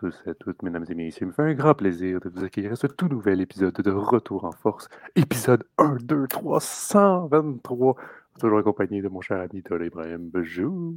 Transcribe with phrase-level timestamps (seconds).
[0.00, 1.26] tous et à toutes, mesdames et messieurs.
[1.26, 3.90] Il me fait un grand plaisir de vous accueillir à ce tout nouvel épisode de
[3.90, 4.88] Retour en Force.
[5.14, 7.96] Épisode 1, 2, 3, 123.
[8.38, 10.30] Toujours accompagné de mon cher ami Tol Ibrahim.
[10.32, 10.94] Bonjour.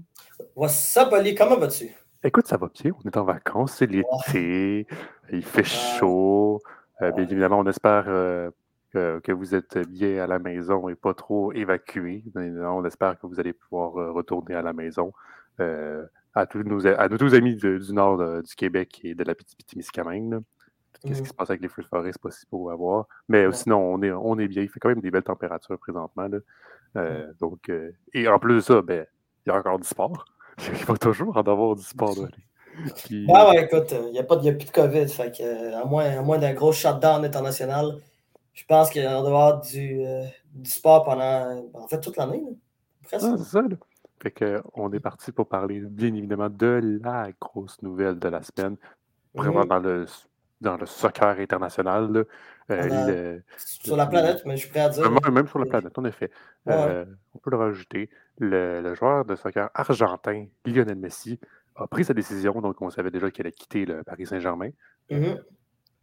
[0.56, 1.36] What's up, Ali?
[1.36, 1.90] Comment vas-tu?
[2.24, 2.94] Écoute, ça va bien.
[3.04, 4.88] On est en vacances, c'est l'été.
[5.34, 6.62] Il fait chaud.
[7.02, 8.52] Euh, bien évidemment, on espère euh,
[8.94, 12.24] que, que vous êtes bien à la maison et pas trop évacués.
[12.36, 15.12] On espère que vous allez pouvoir euh, retourner à la maison.
[15.60, 19.14] Euh, à tous nos, à nos tous amis de- du nord de- du Québec et
[19.16, 20.40] de la petite Témiscamingue.
[21.02, 21.28] Qu'est-ce qui Mhm.
[21.28, 23.08] se passe avec les feux de forêt, c'est pas si beau à voir.
[23.28, 23.54] Mais euh, Ouais.
[23.54, 24.62] sinon, on est, on est bien.
[24.64, 26.28] Il fait quand même des belles températures présentement.
[26.28, 26.38] Là.
[26.96, 29.06] Euh, donc, euh, et en plus de ça, ben,
[29.46, 30.26] il y a encore du sport.
[30.84, 32.16] Il va toujours en avoir du sport.
[32.22, 32.28] là.
[33.06, 35.08] Puis- Ouais, ouais, écoute, il n'y a, pas de- y a plus de COVID.
[35.08, 37.98] Fait que, euh, à moins, à moins d'un gros shutdown international,
[38.54, 40.24] je pense qu'il va y avoir du, euh,
[40.54, 42.44] du sport pendant, en fait, toute l'année.
[43.04, 43.26] Presque.
[43.28, 43.76] Ah, c'est ça, là.
[44.24, 48.42] Fait que, on est parti pour parler, bien évidemment, de la grosse nouvelle de la
[48.42, 48.78] semaine.
[49.36, 49.68] Vraiment Mhm.
[49.68, 50.06] dans le
[50.62, 52.10] dans le soccer international.
[52.14, 52.24] là.
[52.72, 55.12] Euh, a- le- Sur la planète, mais je suis prêt à dire.
[55.12, 56.32] même, même sur la planète, en effet.
[56.66, 56.74] Ouais.
[56.74, 58.10] Euh, on peut le rajouter.
[58.40, 61.38] Le, joueur de soccer argentin, Lionel Messi,
[61.76, 62.54] a pris sa décision.
[62.62, 64.70] Donc, on savait déjà qu'il allait quitter le Paris Saint-Germain.
[65.12, 65.38] Mhm.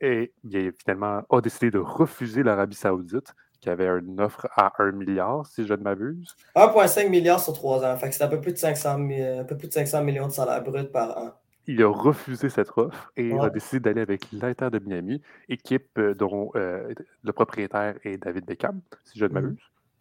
[0.02, 4.92] Et bien, finalement, a décidé de refuser l'Arabie Saoudite, qui avait une offre à 1
[4.92, 6.34] milliard, si je ne m'abuse.
[6.56, 7.96] 1,5 milliard sur 3 ans.
[7.96, 10.26] Fait que c'est un peu plus de 500, mi- un peu plus de 500 millions
[10.26, 11.30] de salaires bruts par an.
[11.66, 13.44] il a refusé cette offre et Ouais.
[13.46, 18.44] a décidé d'aller avec l'Inter de Miami, équipe euh, dont euh, le propriétaire est David
[18.46, 19.34] Beckham, si je ne Mhm.
[19.34, 19.58] m'abuse.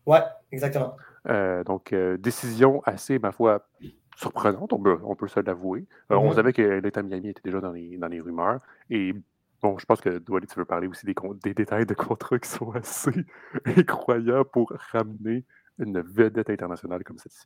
[0.08, 0.96] Ouais, exactement.
[1.28, 3.68] Euh, donc, euh, décision assez, ma foi,
[4.16, 5.86] surprenante, on peut, on peut se l'avouer.
[6.10, 6.34] On Mhm.
[6.34, 8.62] savait que l'Inter Miami était déjà dans les, dans les rumeurs.
[8.90, 9.14] Et
[9.62, 12.72] bon, je pense que, Douali, tu veux parler aussi des, détails de contrats qui sont
[12.72, 13.12] assez
[13.66, 15.46] incroyables pour ramener
[15.78, 17.46] une vedette internationale comme celle-ci.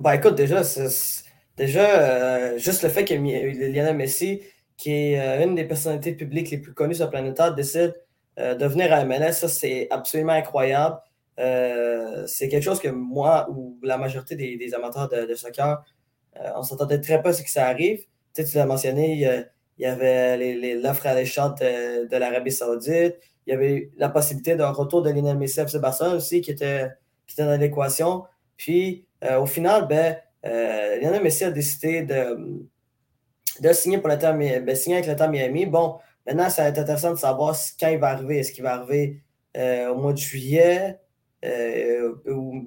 [0.00, 0.62] Ben écoute, déjà,
[1.56, 4.42] déjà euh, juste le fait que Mi- Lionel Messi,
[4.76, 7.94] qui est euh, une des personnalités publiques les plus connues sur la planète Terre, décide
[8.38, 10.96] euh, de venir à MLS, ça c'est absolument incroyable.
[11.38, 15.84] Euh, c'est quelque chose que moi ou la majorité des, amateurs de, soccer,
[16.36, 18.00] euh, on s'attendait très peu à ce que ça arrive.
[18.34, 19.44] Tu sais, tu l'as mentionné,
[19.78, 20.36] il y, avait
[20.76, 25.36] l'offre alléchante de, de l'Arabie Saoudite, il y avait la possibilité d'un retour de Lionel
[25.36, 26.88] Messi à Barcelone aussi qui était,
[27.26, 28.24] qui était dans l'équation.
[28.56, 32.64] Puis euh, au final, ben, euh, Lionel Messi a décidé de,
[33.60, 35.66] de signer, pour ben, signer avec l'Inter Miami.
[35.66, 38.38] Bon, maintenant, ça va être intéressant de savoir quand il va arriver.
[38.38, 39.22] Est-ce qu'il va arriver
[39.56, 40.98] euh, au mois de juillet
[41.44, 42.64] euh, ou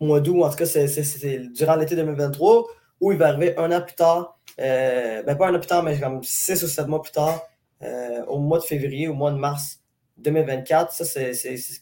[0.00, 0.42] au mois d'août?
[0.42, 2.66] En tout cas, c'est durant l'été 2023
[3.00, 4.38] ou il va arriver un an plus tard.
[4.58, 7.42] euh, ben, pas un an plus tard, mais comme six ou sept mois plus tard,
[7.82, 9.80] euh, au mois de février, au mois de mars
[10.18, 10.92] 2024.
[10.92, 11.32] Ça, c'est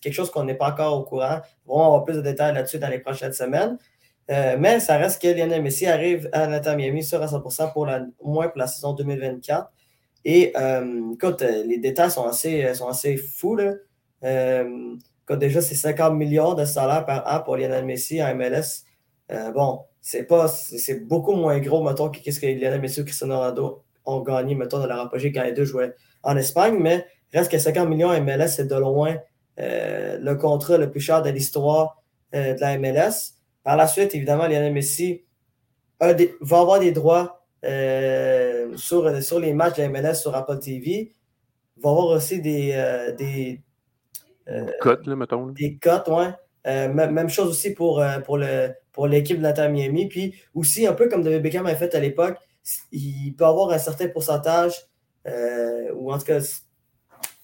[0.00, 1.40] quelque chose qu'on n'est pas encore au courant.
[1.66, 3.78] On va avoir plus de détails là-dessus dans les prochaines semaines.
[4.30, 7.86] Euh, mais ça reste que Lionel Messi arrive à l'Inter Miami sur à 100% pour
[7.86, 9.70] la, au moins pour la saison 2024.
[10.24, 10.54] Et
[11.12, 13.58] écoute, les détails sont assez, sont assez fous.
[14.22, 18.84] Déjà, c'est 50 millions de salaire par an pour Lionel Messi à MLS.
[19.54, 23.38] Bon, c'est pas c'est beaucoup moins gros, mettons, que ce que Lionel Messi ou Cristiano
[23.38, 26.76] Ronaldo ont gagné, mettons, de leur apogée quand les deux jouaient en Espagne.
[26.78, 29.16] Mais reste que 50 millions MLS, c'est de loin
[29.58, 32.02] euh, le contrat le plus cher de l'histoire
[32.34, 33.32] euh, de la MLS.
[33.62, 35.24] Par la suite, évidemment, Lionel Messi
[36.02, 40.58] des- va avoir des droits euh, sur, sur les matchs de la MLS sur Apple
[40.58, 41.14] TV.
[41.82, 43.62] Va avoir aussi des, des,
[44.50, 45.46] euh, Cote, là, mettons.
[45.46, 45.52] là.
[45.54, 46.28] des cotes, ouais.
[46.66, 50.08] Euh, même chose aussi pour, euh, pour, le, pour l'équipe de l'Inter Miami.
[50.08, 52.38] Puis aussi, un peu comme David Beckham a fait à l'époque,
[52.92, 54.74] il peut avoir un certain pourcentage,
[55.26, 56.40] euh, ou en tout cas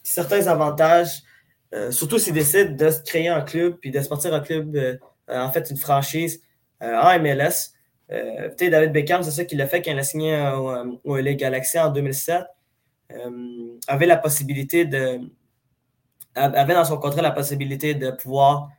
[0.03, 1.23] certains avantages,
[1.91, 5.53] surtout s'il décide de se créer un club, puis de se partir un club, en
[5.53, 6.41] fait, une franchise
[6.81, 7.75] en MLS.
[8.09, 11.79] David Beckham, c'est ça qu'il a fait quand il a signé au, au LA Galaxy
[11.79, 12.45] en 2007.
[13.13, 15.21] Euh, avait la possibilité de.
[16.35, 18.71] avait dans son contrat la possibilité de pouvoir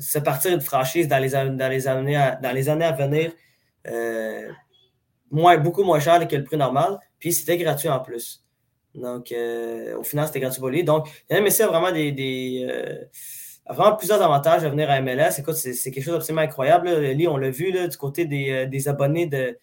[0.00, 2.92] se partir une franchise dans les, an- dans les, années, à, dans les années à
[2.92, 3.32] venir,
[3.88, 4.48] euh,
[5.30, 8.42] moins, beaucoup moins cher que le prix normal, puis c'était gratuit en plus.
[8.94, 10.82] Donc, euh, au final, c'était gratuit pour lui.
[10.82, 13.04] Donc, Lionel Messi a vraiment, des, euh,
[13.68, 15.38] vraiment plusieurs avantages à venir à MLS.
[15.38, 16.88] Écoute, c'est quelque chose d'absolument incroyable.
[17.28, 19.58] on l'a vu du côté des, euh, des abonnés de,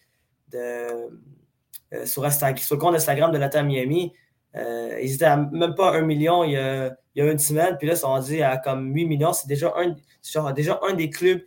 [0.52, 4.12] de, euh, sur, Insta- sur le compte Instagram de l'Inter Miami.
[4.54, 7.38] Euh, ils étaient à même pas un million il y a, il y a une
[7.38, 9.32] semaine, puis là, ils sont rendus à comme 8 millions.
[9.32, 11.42] C'est déjà un, genre déjà un des clubs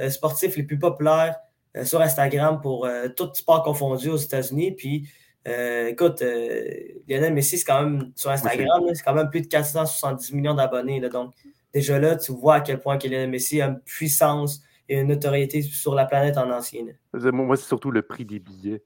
[0.00, 1.36] euh, sportifs les plus populaires
[1.76, 4.72] euh, sur Instagram pour euh, tout sport confondu aux États-Unis.
[4.72, 5.08] Puis,
[5.44, 6.22] écoute,
[7.08, 11.00] Lionel Messi, c'est quand même sur Instagram, c'est quand même plus de 470 millions d'abonnés.
[11.00, 11.34] donc,
[11.74, 15.08] déjà là, tu vois à quel point que Lionel Messi a une puissance et une
[15.08, 16.46] notoriété sur la planète en
[17.12, 18.82] Moi, moi, c'est surtout le prix des billets.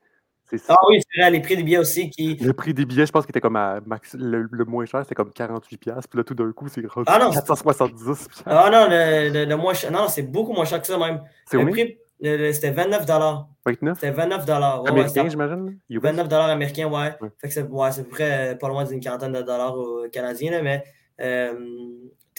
[0.69, 2.11] Ah oui, c'est vrai, les prix des billets aussi.
[2.11, 2.37] Qui...
[2.37, 4.15] Le prix des billets, je pense qu'il était comme à max...
[4.15, 5.63] le, moins cher, c'était comme 48$.
[5.79, 8.43] Puis là, tout d'un coup, c'est ah, non, 470$.
[8.47, 9.91] Ah non, le, le, moins cher.
[9.91, 11.21] Non, c'est beaucoup moins cher que ça même.
[11.51, 13.47] C'est le prix, C'était 29$.
[13.65, 13.99] 29?
[14.01, 14.83] C'était 29$.
[14.83, 15.79] Ouais, américain, j'imagine?
[15.91, 17.17] 29$ américains, ouais.
[17.39, 19.75] Fait que c'est ouais, à peu près euh, pas loin d'une quarantaine de dollars
[20.13, 20.85] canadiens, là, mais
[21.21, 21.55] euh,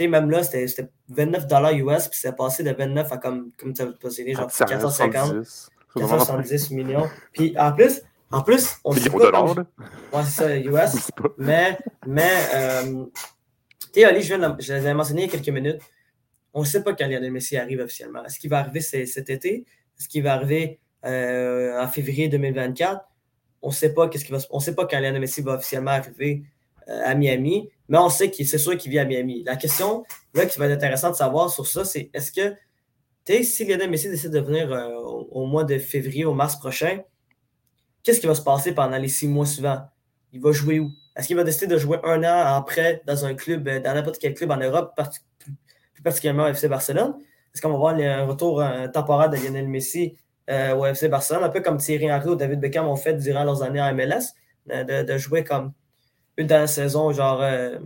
[0.06, 3.88] même là, c'était 29$ US, puis c'est passé de 29 à comme, comme tu as
[3.88, 5.72] possédé, genre 450.
[5.96, 7.08] 470 millions.
[7.34, 8.02] Puis en plus,
[8.32, 9.20] en plus, on sait pas.
[9.20, 11.10] Dollars, ouais, c'est ça, US.
[11.38, 13.06] mais, mais euh,
[13.94, 15.82] tu sais, Ali, je, je l'avais mentionné il y a quelques minutes.
[16.54, 18.26] On ne sait pas quand Lionel Messi arrive officiellement.
[18.26, 19.66] Est-ce qu'il va arriver cet été?
[19.98, 23.02] Est-ce qu'il va arriver euh, en février 2024?
[23.62, 25.92] On ne sait pas qu'est-ce qui va On sait pas quand Lionel Messi va officiellement
[25.92, 26.44] arriver
[26.90, 29.44] euh, à Miami, mais on sait que c'est sûr qu'il vit à Miami.
[29.44, 30.04] La question
[30.34, 32.56] là, qui va être intéressante de savoir sur ça, c'est est-ce que
[33.44, 37.02] si Lionel Messi décide de venir euh, au, mois de février, au mars prochain,
[38.04, 39.82] qu'est-ce qui va se passer pendant les six mois suivants?
[40.32, 40.92] Il va jouer où?
[41.16, 44.18] Est-ce qu'il va décider de jouer un an après dans un club, euh, dans n'importe
[44.20, 44.94] quel club en Europe,
[45.94, 47.16] plus particulièrement FC Barcelone?
[47.54, 48.64] Est-ce qu'on va voir un retour
[48.94, 50.16] temporaire de Lionel Messi
[50.48, 53.64] au FC Barcelone, un peu comme Thierry Henry ou David Beckham ont fait durant leurs
[53.64, 54.34] années en MLS,
[54.68, 55.74] de jouer comme
[56.38, 57.80] une dernière saison, genre euh,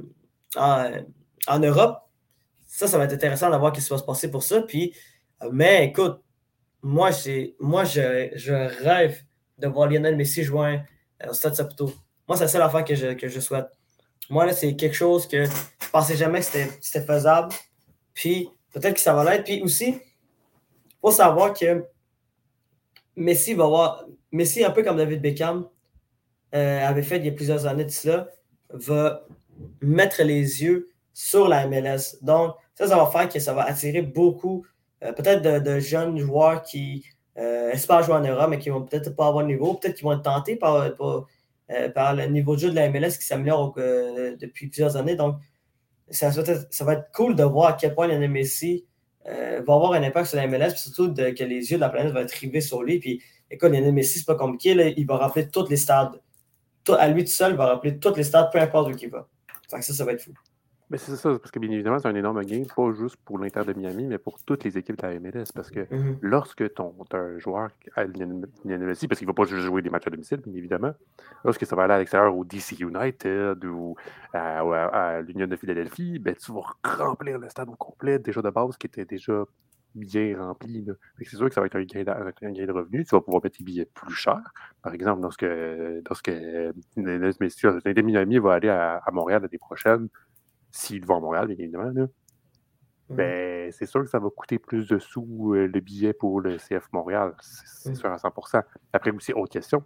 [0.58, 1.98] en, Europe.
[2.68, 4.62] Ça, ça va être intéressant d'avoir ce qui va se passer pour ça.
[4.62, 4.98] Puis, euh,
[5.52, 6.22] mais écoute,
[6.82, 7.12] moi,
[7.60, 9.22] moi je, je, rêve
[9.58, 10.82] de voir Lionel Messi jouer
[11.24, 11.94] euh, au Stade Saputo.
[12.28, 13.68] Moi, c'est la seule affaire que je, que je souhaite.
[14.30, 17.54] Moi, là, c'est quelque chose que je pensais jamais que c'était faisable.
[18.14, 19.44] Puis, peut-être que ça va l'être.
[19.44, 21.86] Puis aussi, il faut savoir que
[23.16, 24.06] Messi va avoir.
[24.32, 25.68] Messi, un peu comme David Beckham
[26.54, 28.28] avait fait il y a plusieurs années de cela,
[28.70, 29.26] va
[29.82, 32.18] mettre les yeux sur la MLS.
[32.22, 34.71] Donc, ça, va faire que ça va attirer beaucoup, euh,
[35.02, 37.06] peut-être de, jeunes joueurs qui
[37.38, 40.06] euh, espèrent jouer en Europe, mais qui vont peut-être pas avoir le niveau, peut-être qu'ils
[40.06, 41.22] vont être tentés par, euh,
[41.70, 45.16] le niveau de jeu de la MLS qui s'améliore depuis plusieurs années.
[45.16, 45.38] Donc,
[46.10, 48.86] ça, va être cool de voir à quel point Lionel Messi
[49.26, 52.12] va avoir un impact sur la MLS, puis surtout que les yeux de la planète
[52.12, 53.00] vont être rivés sur lui.
[53.00, 56.20] Puis, écoute, Lionel Messi, c'est pas compliqué, il va rappeler tous les stades
[56.90, 59.28] à lui tout seul, va rappeler toutes les stats, peu importe où il va.
[59.68, 60.34] ça, ça va être fou.
[60.92, 63.64] Mais c'est ça, parce que bien évidemment, c'est un énorme gain, pas juste pour l'Inter
[63.66, 65.46] de Miami, mais pour toutes les équipes de la MLS.
[65.56, 66.18] Parce que mm-hmm.
[66.22, 69.90] lorsque ton, as un joueur à Messi, parce qu'il ne va pas juste jouer des
[69.90, 70.92] matchs à domicile, bien évidemment,
[71.46, 73.96] lorsque ça va aller à l'extérieur au DC United ou
[74.34, 78.76] à, l'Union de Philadelphie, ben, tu vas remplir le stade au complet, déjà de base,
[78.76, 79.46] qui était déjà
[79.96, 80.86] bien rempli.
[81.20, 83.08] C'est sûr que ça va être un gain, de, un gain, de, revenus.
[83.08, 84.54] Tu vas pouvoir mettre tes billets plus chers.
[84.82, 85.46] Par exemple, lorsque,
[86.08, 86.32] lorsque
[86.98, 90.08] l'Inter Miami va aller à, Montréal l'année prochaine,
[90.72, 92.08] s'il va à Montréal, bien évidemment, là,
[93.10, 96.58] ben, c'est sûr que ça va coûter plus de sous euh, le billet pour le
[96.58, 97.34] CF Montréal.
[97.42, 98.64] C'est sûr à 100%
[98.94, 99.84] Après aussi, autre question.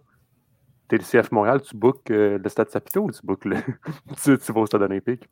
[0.88, 3.56] T'es le CF Montréal, tu bookes euh, le stade Sapito ou tu bookes le.
[4.22, 5.28] tu, tu vas au stade olympique?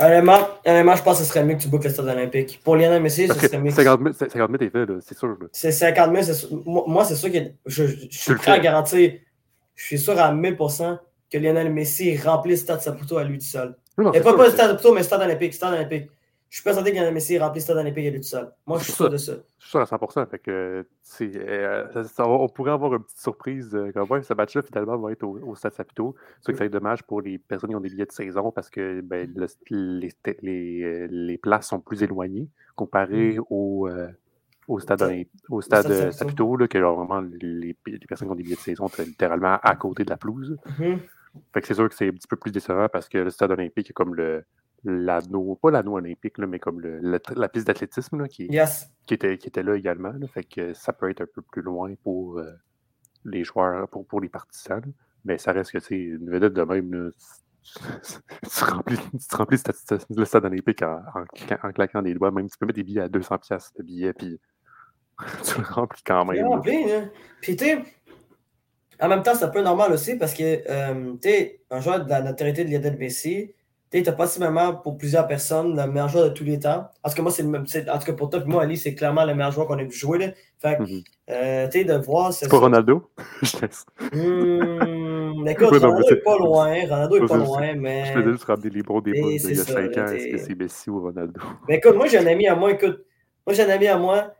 [0.00, 2.60] Honnêtement, je pense que ce serait mieux que tu bookes le stade olympique.
[2.64, 3.70] Pour Lionel Messi, ce serait mieux.
[3.70, 5.36] 50 000, 50 est fait, c'est sûr.
[5.52, 9.12] C'est 50 000, moi, c'est sûr que je, suis prêt à garantir,
[9.76, 10.98] je suis sûr à 1000%
[11.30, 13.76] que Lionel Messi remplit le stade Saputo à lui tout seul.
[14.14, 15.54] Et pas, pas le stade Saputo, mais le stade olympique.
[15.54, 16.10] Stade olympique.
[16.52, 18.52] Je suis persuadé que Messi remplit le stade olympique à lui tout seul.
[18.66, 19.32] Moi, je suis sûr de ça.
[19.58, 20.28] Je suis sûr à 100%.
[20.28, 20.84] Fait que,
[21.22, 23.74] euh, on pourrait avoir une petite surprise.
[23.74, 26.14] Euh, quand même, ce match-là, finalement, va être au, Stade Saputo.
[26.42, 28.52] C'est que ça va être dommage pour les personnes qui ont des billets de saison
[28.52, 29.32] parce que ben,
[29.70, 30.10] les,
[30.42, 33.44] les, les, places sont plus éloignées comparé mm.
[33.48, 34.08] au, euh,
[34.68, 37.74] au stade, au stade, Saputo, là, que vraiment les,
[38.06, 40.58] personnes qui ont des billets de saison sont littéralement à côté de la pelouse.
[40.78, 40.98] Mm-hmm.
[41.52, 43.50] Fait que c'est sûr que c'est un petit peu plus décevant parce que le stade
[43.50, 44.44] olympique est comme le,
[44.84, 48.48] l'anneau, pas l'anneau olympique, mais comme le, la piste d'athlétisme qui,
[49.06, 50.12] qui, était, qui était là également.
[50.32, 52.50] fait que ça peut être un peu plus loin pour euh,
[53.24, 54.82] les joueurs, pour, pour les partisans.
[55.24, 57.12] Mais ça reste que c'est une vedette de même.
[57.62, 59.58] tu, remplis, tu remplis
[60.10, 62.32] le stade olympique en, en, claquant des doigts.
[62.32, 64.40] Même tu peux mettre des billets à 200$ de billets, puis
[65.44, 66.44] tu le remplis quand même.
[66.44, 67.08] Rempli, hein.
[67.40, 67.64] Puis tu
[69.02, 72.04] en même temps, c'est un peu normal aussi parce que euh, tu es un joueur
[72.04, 73.52] de la notoriété de Lionel Messi
[73.92, 76.88] tu n'as possiblement pour plusieurs personnes le meilleur joueur de tous les temps.
[77.02, 77.64] Parce que moi, c'est le même.
[77.64, 79.92] En tout cas, pour toi, moi, Ali, c'est clairement le meilleur joueur qu'on ait vu
[79.92, 80.18] jouer.
[80.18, 80.26] Là.
[80.58, 81.04] Fait que, mm-hmm.
[81.30, 82.32] euh, tu sais, de voir.
[82.32, 83.10] C'est pas Ronaldo?
[83.42, 83.84] Je laisse.
[84.12, 86.74] Mmh, écoute, Ronaldo n'est pas loin.
[86.84, 88.06] Ronaldo n'est pas loin, mais.
[88.06, 90.06] Je faisais juste ramener les bons débats d'il y a 5 ans.
[90.06, 91.40] Est-ce que c'est Messi ou Ronaldo?
[91.68, 92.70] Mais écoute, moi, j'ai un ami à moi.
[92.70, 93.04] Écoute,
[93.46, 94.32] moi, j'ai un ami à moi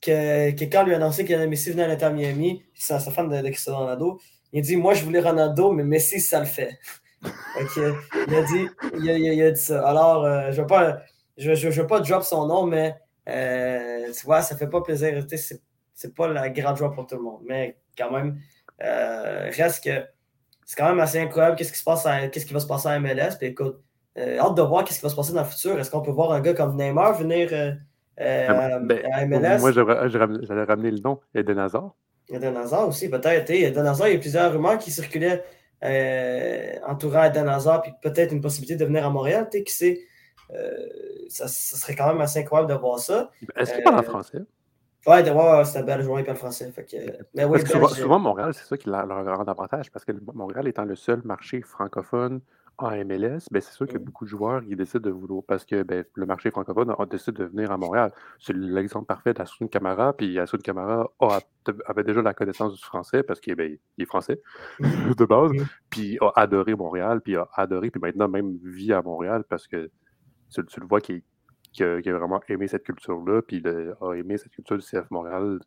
[0.00, 3.28] que, que quand lui a annoncé avait Messi venait à l'Inter Miami, c'est sa femme
[3.28, 4.20] de, de Ronaldo,
[4.52, 6.78] il a dit Moi, je voulais Ronaldo, mais Messi, ça le fait.
[8.28, 9.84] Il a dit, il a, dit ça.
[9.88, 11.00] Alors, euh, je ne veux pas,
[11.36, 12.94] je, je, pas drop son nom, mais
[13.28, 15.24] euh, tu vois, ça fait pas plaisir.
[15.28, 15.60] C'est,
[15.94, 17.40] c'est pas la grande joie pour tout le monde.
[17.44, 18.38] Mais quand même,
[18.78, 20.06] reste que
[20.64, 23.00] c'est quand même assez incroyable qu'est-ce qui, se passe qu'est-ce qui va se passer à
[23.00, 23.36] MLS.
[23.36, 23.82] Puis écoute,
[24.16, 25.76] hâte de voir qu'est-ce qui va se passer dans le futur.
[25.76, 27.76] Est-ce qu'on peut voir un gars comme Neymar venir
[28.20, 29.60] ah, ben, à MLS?
[29.60, 31.94] Moi, j'allais ramener le nom Eden Hazard.
[32.28, 33.50] Eden Hazard aussi, peut-être.
[33.50, 35.44] Eden Hazard, il y a plusieurs rumeurs qui circulaient
[35.84, 39.48] euh, entourant Eden Hazard, puis peut-être une possibilité de venir à Montréal.
[39.50, 40.00] Qui sait,
[40.52, 40.86] euh,
[41.28, 43.30] ça, serait quand même assez incroyable de voir ça.
[43.56, 44.38] Est-ce qu'il parle en euh, français?
[45.06, 46.70] Ouais, de voir, c'est un bel joueur, il parle français.
[46.72, 46.96] Fait que,
[47.34, 50.66] mais oui, parce que souvent, Montréal, c'est ça qui leur rend avantage, parce que Montréal
[50.68, 52.40] étant le seul marché francophone
[52.78, 54.04] en MLS, ben, c'est sûr que mmh.
[54.04, 57.42] beaucoup de joueurs ils décident de vouloir parce que ben, le marché francophone a décidé
[57.42, 58.12] de venir à Montréal.
[58.38, 61.10] C'est l'exemple parfait d'Assun Camara, puis Assun Camara
[61.86, 64.40] avait déjà la connaissance du français parce qu'il ben, est français
[64.78, 65.14] mmh.
[65.18, 65.66] de base, mmh.
[65.90, 69.90] puis a adoré Montréal, puis a adoré, puis maintenant même vit à Montréal parce que
[70.50, 71.22] tu, le vois qu'il
[71.80, 73.60] a, vraiment aimé cette culture-là, puis
[74.00, 75.58] a aimé cette culture du CF Montréal.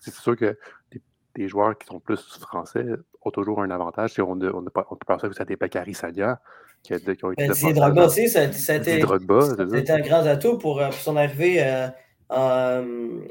[0.00, 0.58] C'est sûr que
[0.90, 1.00] des
[1.48, 2.86] joueurs qui sont plus français
[3.22, 4.14] ont toujours un avantage.
[4.14, 6.40] Si on, on, on, peut penser que c'était Bakary Sadia
[6.82, 7.48] qui, qui ont été.
[7.48, 11.88] Ben, Drogba aussi, ça, a été, un grand atout pour, euh, son arrivée euh,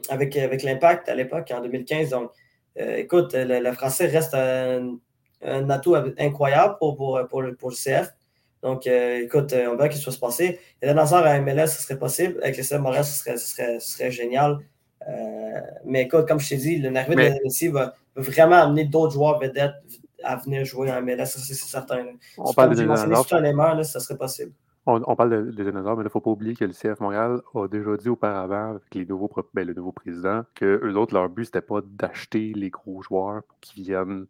[0.09, 2.09] avec, avec l'Impact à l'époque, en 2015.
[2.09, 2.31] Donc,
[2.79, 8.13] euh, écoute, le, français reste un, atout incroyable pour, pour, pour, le, pour le CF.
[8.61, 10.59] Donc, écoute, on verra ce qui va se passer.
[10.81, 12.39] Et le lanceur à MLS, ce serait possible.
[12.43, 14.59] Avec le CF Montréal, ce serait, ce serait, ce serait génial.
[15.07, 17.29] Euh, mais écoute, comme je t'ai dit, l'arrivée mais...
[17.31, 19.75] de Messi va, vraiment amener d'autres joueurs vedettes
[20.23, 22.05] à venir jouer en MLS, ça c'est certain.
[22.37, 23.85] On parle des dinosaures.
[23.85, 24.51] ça serait possible.
[24.85, 27.67] On, parle des dinosaures, mais il ne faut pas oublier que le CF Montréal a
[27.67, 31.45] déjà dit auparavant, avec les nouveaux, ben, le nouveau président, que eux autres, leur but,
[31.45, 34.25] c'était pas d'acheter les gros joueurs pour qu'ils viennent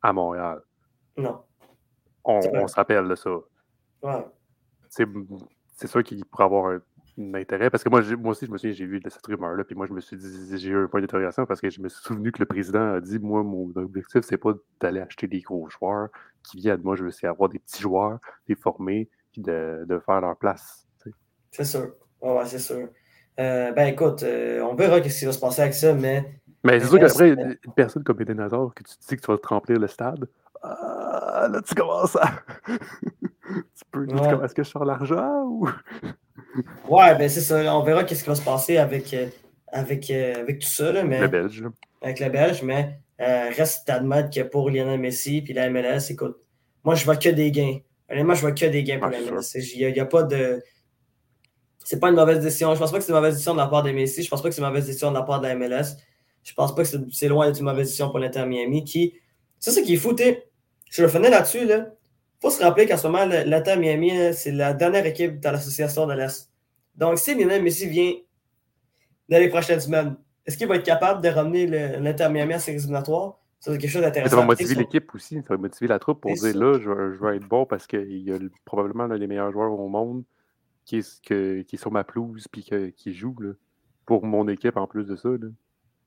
[0.00, 0.62] à Montréal.
[1.16, 1.42] Non.
[2.24, 3.30] On, se rappelle de ça.
[4.02, 4.26] Ouais.
[4.88, 6.80] C'est sûr qu'il pourrait avoir un
[7.18, 7.70] d'intérêt.
[7.70, 9.92] Parce que moi, moi aussi, je me souviens, j'ai vu cette rumeur-là, puis moi, je
[9.92, 12.38] me suis dit, j'ai eu un point d'interrogation parce que je me suis souvenu que
[12.38, 16.08] le président a dit, moi, mon objectif, c'est pas d'aller acheter des gros joueurs
[16.42, 16.82] qui viennent.
[16.82, 20.86] Moi, je veux avoir des petits joueurs, des formés, puis de, de faire leur place.
[21.50, 21.92] C'est sûr.
[22.20, 22.88] ouais, c'est sûr.
[23.40, 26.40] Euh, ben écoute, euh, on verra ce qui va se passer avec ça, mais.
[26.64, 29.30] Mais c'est sûr qu'après, une personne comme Eden Hazard, que tu te dis que tu
[29.30, 30.28] vas te remplir le stade,
[30.62, 32.30] ah, là, tu commences à.
[32.66, 35.68] tu peux dire, est-ce que je sors l'argent ou?
[36.88, 37.76] Ouais, ben c'est ça.
[37.76, 39.26] On verra qu'est-ce qui va se passer avec, euh,
[39.68, 40.92] avec, euh, avec tout ça.
[40.92, 41.64] Là, mais, le Belge.
[42.02, 46.36] Avec le Belge, mais euh, reste d'admettre que pour Lionel Messi puis la MLS, écoute,
[46.84, 47.78] moi je vois que des gains.
[48.10, 49.54] Honnêtement, je vois que des gains pour la MLS.
[49.54, 50.62] Il n'y a, pas de.
[51.84, 52.74] C'est pas une mauvaise décision.
[52.74, 54.22] Je pense pas que c'est une mauvaise décision de la part de Messi.
[54.22, 55.96] Je pense pas que c'est une mauvaise décision de la part de la MLS.
[56.44, 59.14] Je pense pas que c'est loin d'être une mauvaise décision pour l'Inter Miami qui.
[59.58, 60.14] C'est ça qui est fou,
[60.90, 61.86] Je le finis là-dessus, là
[62.40, 66.14] faut se rappeler qu'en ce moment, l'Inter Miami, c'est la dernière équipe dans l'association de
[66.14, 66.50] l'Est.
[66.94, 68.12] Donc, si Lionel Messi vient
[69.28, 70.16] dans les prochaines semaines,
[70.46, 73.38] est-ce qu'il va être capable de ramener l'Inter Miami à ses éliminatoires?
[73.60, 74.36] Ça, c'est quelque chose d'intéressant.
[74.36, 77.36] Ça va motiver l'équipe aussi, ça va motiver la troupe pour dire là, je, vais
[77.36, 80.24] être bon parce qu'il y a probablement l'un des meilleurs joueurs au monde
[80.84, 83.50] qui est, que, qui est sur ma pelouse et qui joue là,
[84.06, 85.28] pour mon équipe en plus de ça.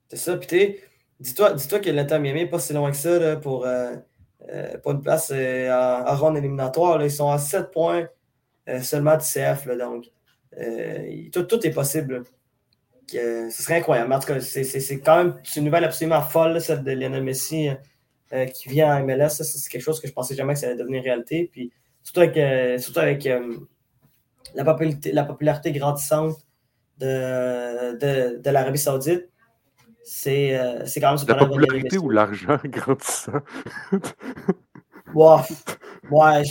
[0.08, 0.76] C'est ça, puis
[1.20, 3.66] dis-toi dis que l'Inter Miami n'est pas si loin que ça là, pour.
[3.66, 3.96] Euh,
[4.48, 7.02] pas une place euh, en, ronde éliminatoire.
[7.02, 8.08] Ils sont à 7 points
[8.68, 9.66] euh, seulement du CF.
[9.78, 10.10] donc,
[11.32, 12.24] tout, est possible.
[13.08, 14.12] ce serait incroyable.
[14.12, 17.68] En tout cas, c'est quand même une nouvelle absolument folle, celle de Lionel Messi
[18.54, 19.30] qui vient à MLS.
[19.30, 21.48] C'est quelque chose que je pensais jamais que ça allait devenir réalité.
[21.52, 21.72] Puis,
[22.02, 23.28] surtout avec, surtout avec
[24.54, 26.36] la, popularité, la popularité grandissante
[26.98, 29.31] de, de, de l'Arabie Saoudite.
[30.26, 33.40] Euh, c'est quand même La popularité ou l'argent grandissant?
[35.14, 35.40] ouais,
[36.10, 36.42] ouais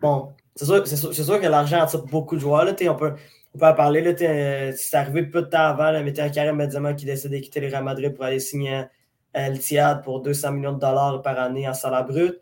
[0.00, 0.32] bon.
[0.56, 2.64] C'est sûr, sûr, sûr, que l'argent attire beaucoup de joueurs.
[2.64, 3.14] Là, on, peut,
[3.54, 4.14] on peut en parler.
[4.22, 7.60] Euh, c'est arrivé peu de temps avant, mais un Karim Benzema qui décide de quitter
[7.60, 8.88] le Real Madrid pour aller signer à
[9.32, 12.40] El Tiad pour 200 millions de dollars par année en salaire brut.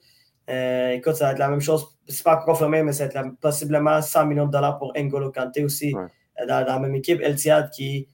[0.50, 1.87] Euh, écoute, ça va être la même chose.
[2.08, 5.62] C'est pas confirmé, mais ça va être possiblement 100 millions de dollars pour N'Golo Kanté
[5.64, 7.20] aussi dans, dans, la même équipe.
[7.22, 8.08] El Tiad qui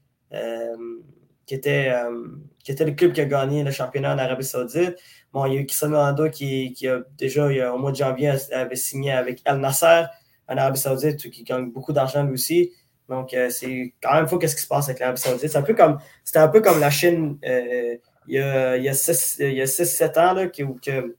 [1.47, 2.27] qui était, euh,
[2.63, 4.97] qui était le club qui a gagné le championnat en Arabie Saoudite.
[5.33, 8.33] Bon, il y a eu Cristiano Ronaldo qui, qui, a déjà, au mois de janvier,
[8.53, 10.05] avait signé avec Al Nasser
[10.49, 12.73] en Arabie Saoudite, qui gagne beaucoup d'argent lui aussi.
[13.09, 15.51] Donc, euh, c'est quand même fou qu'est-ce qui se passe avec l'Arabie Saoudite.
[15.51, 17.97] C'est un peu comme, c'était un peu comme la Chine euh,
[18.27, 21.17] il y a, il y a 6-7 ans, là, que, que,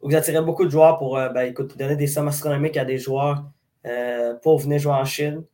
[0.00, 2.96] où vous attirez beaucoup de joueurs pour ben, écoute, donner des sommes astronomiques à des
[2.96, 3.44] joueurs
[4.42, 5.44] pour venir jouer en Chine.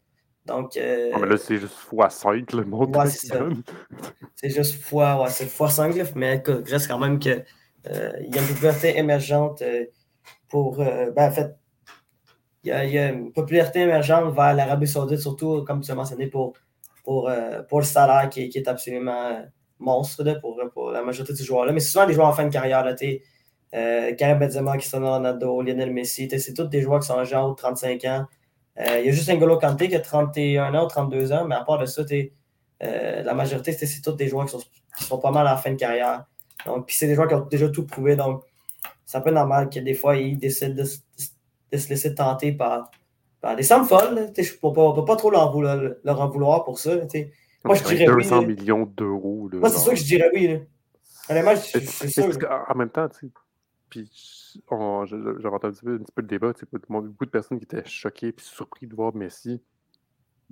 [0.47, 0.77] Donc.
[0.77, 2.97] Euh, ah, mais là, c'est juste x5 le monde.
[2.97, 7.45] Ouais, c'est juste x, ouais, c'est x5, mais écoute, reste quand même qu'il
[7.87, 9.85] euh, y a une popularité émergente euh,
[10.49, 10.77] pour.
[10.79, 11.57] ben, en fait,
[12.65, 15.95] il y, a, y, a, une popularité émergente vers l'Arabie Saoudite, surtout, comme tu as
[15.95, 16.55] mentionné, pour,
[17.05, 17.31] pour,
[17.69, 19.45] pour le salaire qui, qui est absolument
[19.79, 20.23] monstre.
[20.23, 22.45] Là, pour, pour la majorité de ces joueurs-là, mais c'est souvent des joueurs en fin
[22.45, 22.85] de carrière.
[22.85, 22.95] Là,
[23.75, 28.05] euh, Karim Benzema, Cristiano Ronaldo, Lionel Messi, c'est tous des joueurs qui sont genre 35
[28.05, 28.27] ans.
[28.79, 31.55] Euh, il y a juste N'Golo Kanté qui a 31 ans ou 32 ans, mais
[31.55, 32.02] à part de ça,
[32.83, 36.25] euh, la majorité, c'est tous des joueurs qui sont, pas mal en fin de carrière.
[36.64, 38.45] Donc, puis c'est des joueurs qui ont déjà tout prouvé, donc
[39.05, 42.91] c'est un peu normal que des fois, ils décident de, se laisser tenter par,
[43.57, 44.33] des sommes folles.
[44.62, 46.93] On ne peut pas trop leur, en vouloir pour ça.
[47.64, 49.50] Moi, je dirais 200 millions d'euros.
[49.52, 50.59] Moi, c'est sûr que je dirais oui.
[51.29, 52.31] Honnêtement, c'est sûr.
[52.69, 53.33] En même temps, tu sais,
[53.88, 54.11] puis
[55.06, 58.87] j'avais entendu un petit peu le débat, beaucoup de personnes qui étaient choquées et surpris
[58.87, 59.61] de voir Messi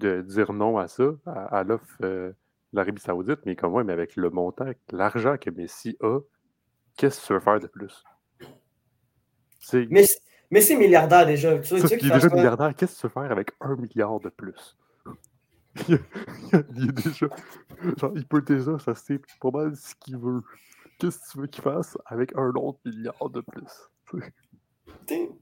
[0.00, 2.34] de dire non à ça, à, l'offre euh, de
[2.76, 6.20] l'Arabie Saoudite, mais comme moi, mais avec le montant, l'argent que Messi a,
[6.96, 8.04] qu'est-ce que tu veux faire de plus?
[9.90, 10.04] Mais,
[10.50, 11.58] Messi est milliardaire déjà.
[11.58, 14.76] Tu il est déjà milliardaire, qu'est-ce que tu veux faire avec un milliard de plus?
[15.88, 15.94] il,
[16.88, 17.28] est déjà.
[17.96, 20.40] Genre, il peut déjà, ça c'est pas mal ce qu'il veut.
[21.00, 24.20] Qu'est-ce que tu veux qu'il fasse avec un autre milliard de plus?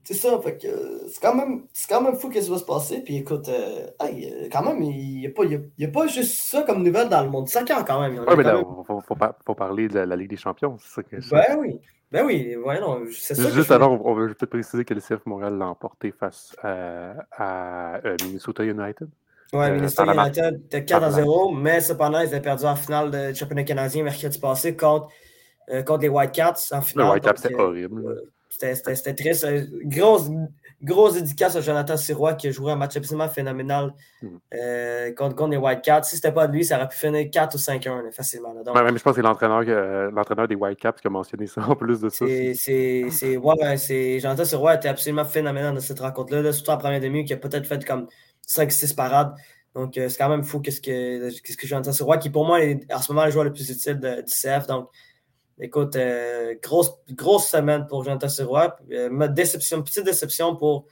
[0.03, 0.67] C'est ça, fait que
[1.07, 3.01] c'est quand, même, quand même fou qu'est-ce qui va se passer.
[3.01, 6.81] Puis écoute, euh, euh, quand même, il n'y a, pas, a, pas juste ça comme
[6.81, 8.17] nouvelle dans le monde soccer quand même.
[8.17, 10.77] Oui, mais là, il faut, faut, parler de la, Ligue des Champions.
[10.79, 11.79] C'est ça que Ben oui.
[12.11, 13.49] Ben oui, ouais, non, c'est ça.
[13.51, 17.97] Juste avant, on, veut peut-être préciser que le CF Montréal l'a emporté face à, à
[18.03, 19.07] euh, Minnesota United.
[19.53, 23.33] Oui, Minnesota United était 4 à 0, mais cependant, ils avaient perdu en finale de
[23.33, 25.09] championnat canadien mercredi passé contre
[25.71, 27.05] euh, contre les Whitecaps en finale.
[27.05, 28.05] Les Whitecaps, c'est horrible.
[28.07, 29.47] Euh, c'était triste.
[29.83, 30.29] Grosse,
[30.81, 34.27] grosse dédicace à Jonathan Sirois qui a joué un match absolument phénoménal hmm.
[34.55, 36.09] euh, contre, contre, les Whitecaps.
[36.09, 38.53] Si c'était pas de lui, ça aurait pu finir 4 ou 5-1 facilement.
[38.55, 42.01] Donc, mais je pense que c'est l'entraîneur des Whitecaps qui a mentionné ça en plus
[42.01, 42.25] de ça.
[42.55, 47.33] C'est ouais, Jonathan Sirois était absolument phénoménal dans cette rencontre-là, surtout en première demi, qui
[47.33, 48.07] a peut-être fait comme
[48.47, 49.35] 5-6 parades.
[49.75, 52.91] Donc, c'est quand même fou qu'est-ce que, qu que Jonathan Sirois, qui pour moi est
[52.91, 54.65] en ce moment le joueur le plus utile du CF.
[54.65, 54.89] Donc,
[55.61, 58.77] Écoute, euh, grosse, grosse semaine pour Jonathan Sirois.
[58.91, 60.85] Euh, déception, petite déception pour,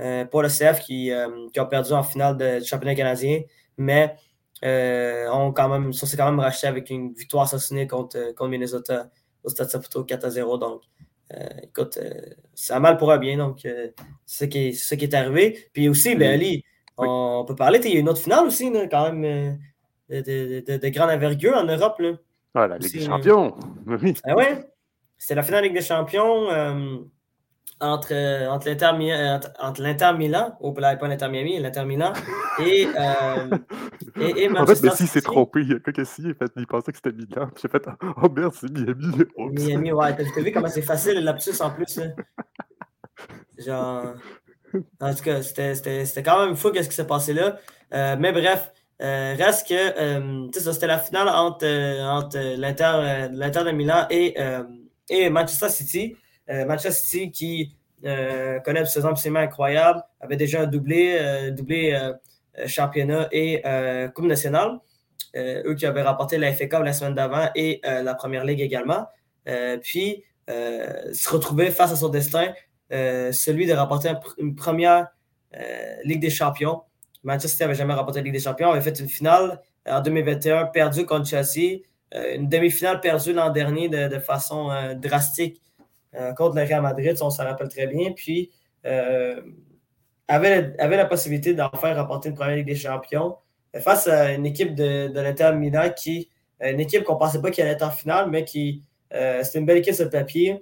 [0.00, 1.12] euh, pour le CF qui,
[1.52, 3.42] qui, a perdu en finale du championnat canadien,
[3.76, 4.16] mais
[4.62, 9.10] on quand même, s'est quand même racheté avec une victoire assassinée contre, contre Minnesota
[9.44, 10.58] au Stade Saputo 4 à 0.
[10.58, 10.82] Donc,
[11.62, 11.98] écoute,
[12.54, 13.38] ça a mal pour un bien.
[13.38, 13.94] Donc, c'est
[14.26, 15.68] ce, qui est, ce qui est arrivé.
[15.72, 16.64] Puis aussi, ben, Ali,
[16.98, 19.60] on, peut parler, il y a une autre finale aussi, quand même,
[20.10, 22.00] de, de, de, grande envergure en Europe.
[22.00, 22.14] Là.
[22.54, 23.56] Ah, la Ligue des Champions.
[23.86, 24.14] Oui.
[24.24, 24.66] Ah ouais?
[25.18, 26.98] C'était la finale Ligue des Champions euh,
[27.80, 32.12] entre, euh, entre l'Inter euh, Milan, ou pas l'Inter Miami, l'Inter Milan,
[32.58, 33.56] et, euh,
[34.20, 35.62] et, et, Manchester En fait, Messi s'est trompé.
[35.62, 37.48] Il, a il, fait, il pensait que c'était Milan.
[37.60, 37.82] J'ai fait
[38.22, 39.24] Oh merde, c'est Miami.
[39.38, 40.16] Miami, ouais.
[40.34, 41.96] T'as vu comment c'est facile le lapsus en plus.
[41.96, 42.06] Là.
[43.58, 44.14] Genre.
[45.00, 47.58] En tout cas, c'était quand même fou qu'est-ce qui s'est passé là.
[48.16, 54.06] mais bref, euh, reste que euh, c'était la finale entre, euh, entre l'Inter de Milan
[54.10, 54.36] et,
[55.08, 56.16] et Manchester City.
[56.48, 61.96] Manchester City qui connaît une saison absolument incroyable, avait déjà doublé, doublé
[62.66, 63.62] championnat et
[64.14, 64.80] Coupe nationale.
[65.36, 69.06] eux qui avaient remporté la FA Cup la semaine d'avant et la Première Ligue également.
[69.82, 72.52] puis se retrouver face à son destin,
[72.90, 75.08] celui de remporter une première
[76.02, 76.82] Ligue des Champions.
[77.22, 80.66] Manchester n'avait jamais remporté la Ligue des Champions, avait fait une finale euh, en 2021
[80.66, 81.80] perdue contre Chelsea,
[82.14, 85.62] euh, une demi-finale perdue l'an dernier de, façon euh, drastique
[86.36, 88.10] contre le Real Madrid, on s'en rappelle très bien.
[88.10, 88.50] Puis
[90.26, 93.36] avait, avait la possibilité d'en faire remporter une première Ligue des Champions
[93.78, 96.28] face à une équipe de, de l'Inter Milan qui,
[96.60, 99.66] une équipe qu'on ne pensait pas qu'elle allait être en finale, mais qui c'était une
[99.66, 100.60] belle équipe sur le papier.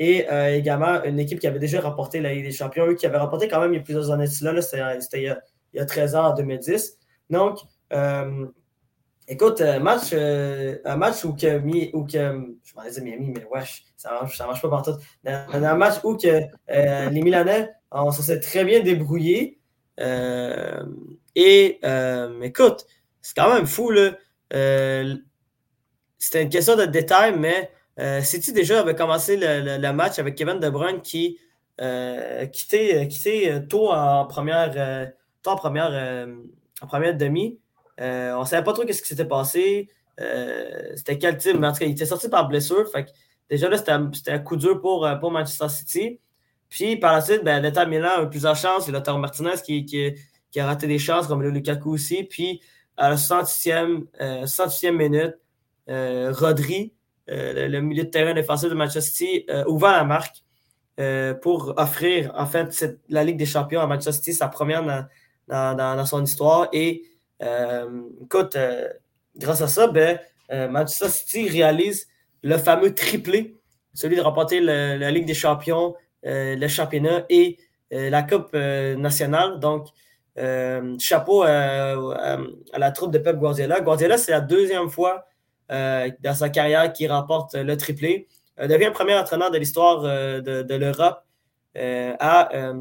[0.00, 3.18] Et également une équipe qui avait déjà remporté la Ligue des Champions, eux qui avait
[3.18, 5.40] remporté quand même il y a plusieurs années de là, c'était il y a
[5.74, 6.98] 13 ans, en 2010.
[7.30, 7.60] Donc,
[7.92, 8.46] euh,
[9.28, 11.58] écoute, un match, euh, un match où que,
[11.96, 14.96] où que je m'en dire Miami, mais wesh, ça marche, ça marche pas partout.
[15.24, 19.60] Un match où que, euh, les Milanais, on s'est très bien débrouillé.
[19.98, 21.80] et
[22.42, 22.86] écoute,
[23.22, 24.12] c'est quand même fou, là.
[26.18, 27.70] C'était une question de détail, mais
[28.22, 31.38] City déjà avait commencé le, le, match avec Kevin De Bruyne qui
[32.52, 35.12] quittait, quittait tôt en première
[35.46, 36.34] en première, euh,
[36.80, 37.58] en première demi.
[38.00, 39.88] Euh, on ne savait pas trop ce qui s'était passé.
[40.20, 42.90] Euh, c'était quel type, mais en tout cas, il était sorti par blessure.
[42.90, 43.06] Fait
[43.48, 46.20] déjà là, c'était un coup dur pour, pour Manchester City.
[46.68, 48.86] Puis par la suite, ben, l'État Milan a eu plusieurs chances.
[48.86, 52.24] Il y a Martinez qui, qui, a raté des chances, comme le Lukaku aussi.
[52.24, 52.60] Puis
[52.96, 55.36] à la 68e, minute,
[55.88, 56.94] Rodri,
[57.26, 60.44] le, milieu de terrain défensif de Manchester City, ouvert la marque
[61.42, 65.06] pour offrir en fait la Ligue des Champions à Manchester City, sa première dans,
[66.06, 66.68] son histoire.
[66.72, 67.04] Et
[67.42, 68.88] euh, écoute, euh,
[69.36, 70.18] grâce à ça, ben,
[70.52, 72.06] euh, Manchester City réalise
[72.42, 73.56] le fameux triplé,
[73.94, 77.58] celui de remporter la Ligue des champions, le championnat et
[77.90, 79.58] la Coupe nationale.
[79.60, 79.88] Donc,
[80.98, 82.38] chapeau à,
[82.76, 83.80] la troupe de Pep Guardiola.
[83.80, 85.26] Guardiola, c'est la deuxième fois
[85.68, 88.26] dans sa carrière qu'il remporte le triplé.
[88.58, 91.22] devient le premier entraîneur de l'histoire de, l'Europe
[91.76, 92.72] à,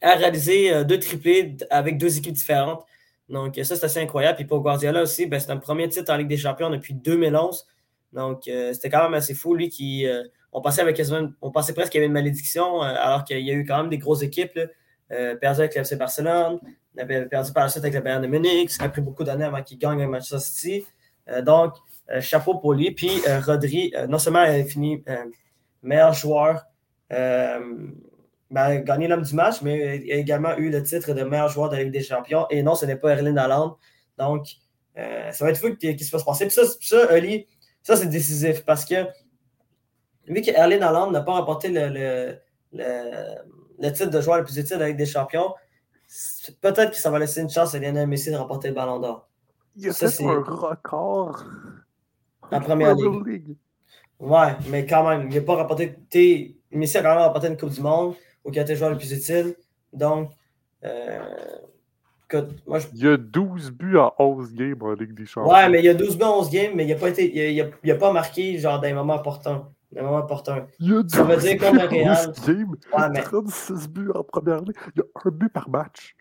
[0.00, 2.84] à, réaliser deux triplés avec deux équipes différentes.
[3.28, 4.36] Donc, ça, c'est assez incroyable.
[4.36, 7.66] Puis pour Guardiola aussi, ben, c'est un premier titre en Ligue des Champions depuis 2011.
[8.14, 9.54] Donc, euh, c'était quand même assez fou.
[9.54, 11.00] Lui, qui, euh, on, pensait avec,
[11.42, 13.76] on pensait presque qu'il y avait une malédiction, euh, alors qu'il y a eu quand
[13.78, 14.58] même des grosses équipes.
[15.40, 16.58] perdu avec l'FC Barcelone,
[16.94, 18.70] il avait perdu par la suite avec le Bayern de Munich.
[18.70, 20.86] Ça a pris beaucoup d'années avant qu'il gagne avec Manchester City.
[21.42, 21.74] donc,
[22.20, 22.90] chapeau pour lui.
[22.92, 25.04] Puis, Rodri, non seulement il a fini
[25.82, 26.64] meilleur joueur
[28.54, 31.70] ben, gagné l'homme du match, mais il a également eu le titre de meilleur joueur
[31.70, 32.46] de la Ligue des Champions.
[32.50, 33.76] Et non, ce n'est pas Erling Haaland.
[34.16, 34.46] Donc,
[34.96, 36.46] euh, ça va être fou qu'il se passe passer.
[36.46, 37.48] Puis ça, ça Oli,
[37.82, 39.06] ça, c'est décisif parce que
[40.28, 42.38] vu que Erling Haaland n'a pas remporté le,
[42.72, 45.52] le, titre de joueur le plus utile de la Ligue des Champions,
[46.60, 49.28] peut-être que ça va laisser une chance à Lionel Messi de remporter le ballon d'or.
[49.74, 51.44] Il a ça, fait un record
[52.52, 53.56] en première ligue.
[54.20, 55.96] Ouais, mais quand même, il n'a pas remporté.
[56.70, 58.14] Messi a quand même remporté une Coupe du Monde
[58.44, 59.56] au qui a été joueur le plus utile.
[59.92, 60.30] Donc,
[60.84, 61.18] euh,
[62.66, 62.86] moi, je...
[62.94, 65.52] Il y a 12 buts en 11 games en Ligue des Champions.
[65.52, 67.52] Ouais, mais il y a 12 buts en 11 games, mais il n'a pas, été,
[67.52, 69.72] il a, il a, pas marqué genre dans les moments importants.
[69.92, 70.66] Des moments importants.
[70.80, 72.32] Il y a 12 Ça veut dire contre Real.
[72.46, 73.22] Games, ouais, mais...
[73.22, 74.76] 36 buts en première ligue.
[74.96, 76.16] Il y a un but par match.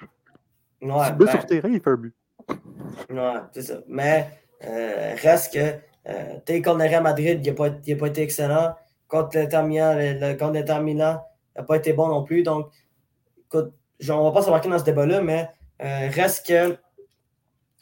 [0.81, 1.27] Ouais, tu ben...
[1.27, 2.15] sur terrain, il fait un but.
[3.09, 3.75] Ouais, c'est ça.
[3.87, 4.29] Mais
[4.65, 8.75] euh, reste que euh, t'es contre le Real Madrid, il n'a pas, pas, été excellent.
[9.07, 11.23] Contre l'Inter Milan, le, le, contre l'Inter Milan,
[11.55, 12.43] n'a pas été bon non plus.
[12.43, 12.71] Donc,
[13.45, 13.73] écoute,
[14.09, 15.49] on ne va pas s'embarquer dans ce débat-là, mais
[15.81, 16.77] euh, reste que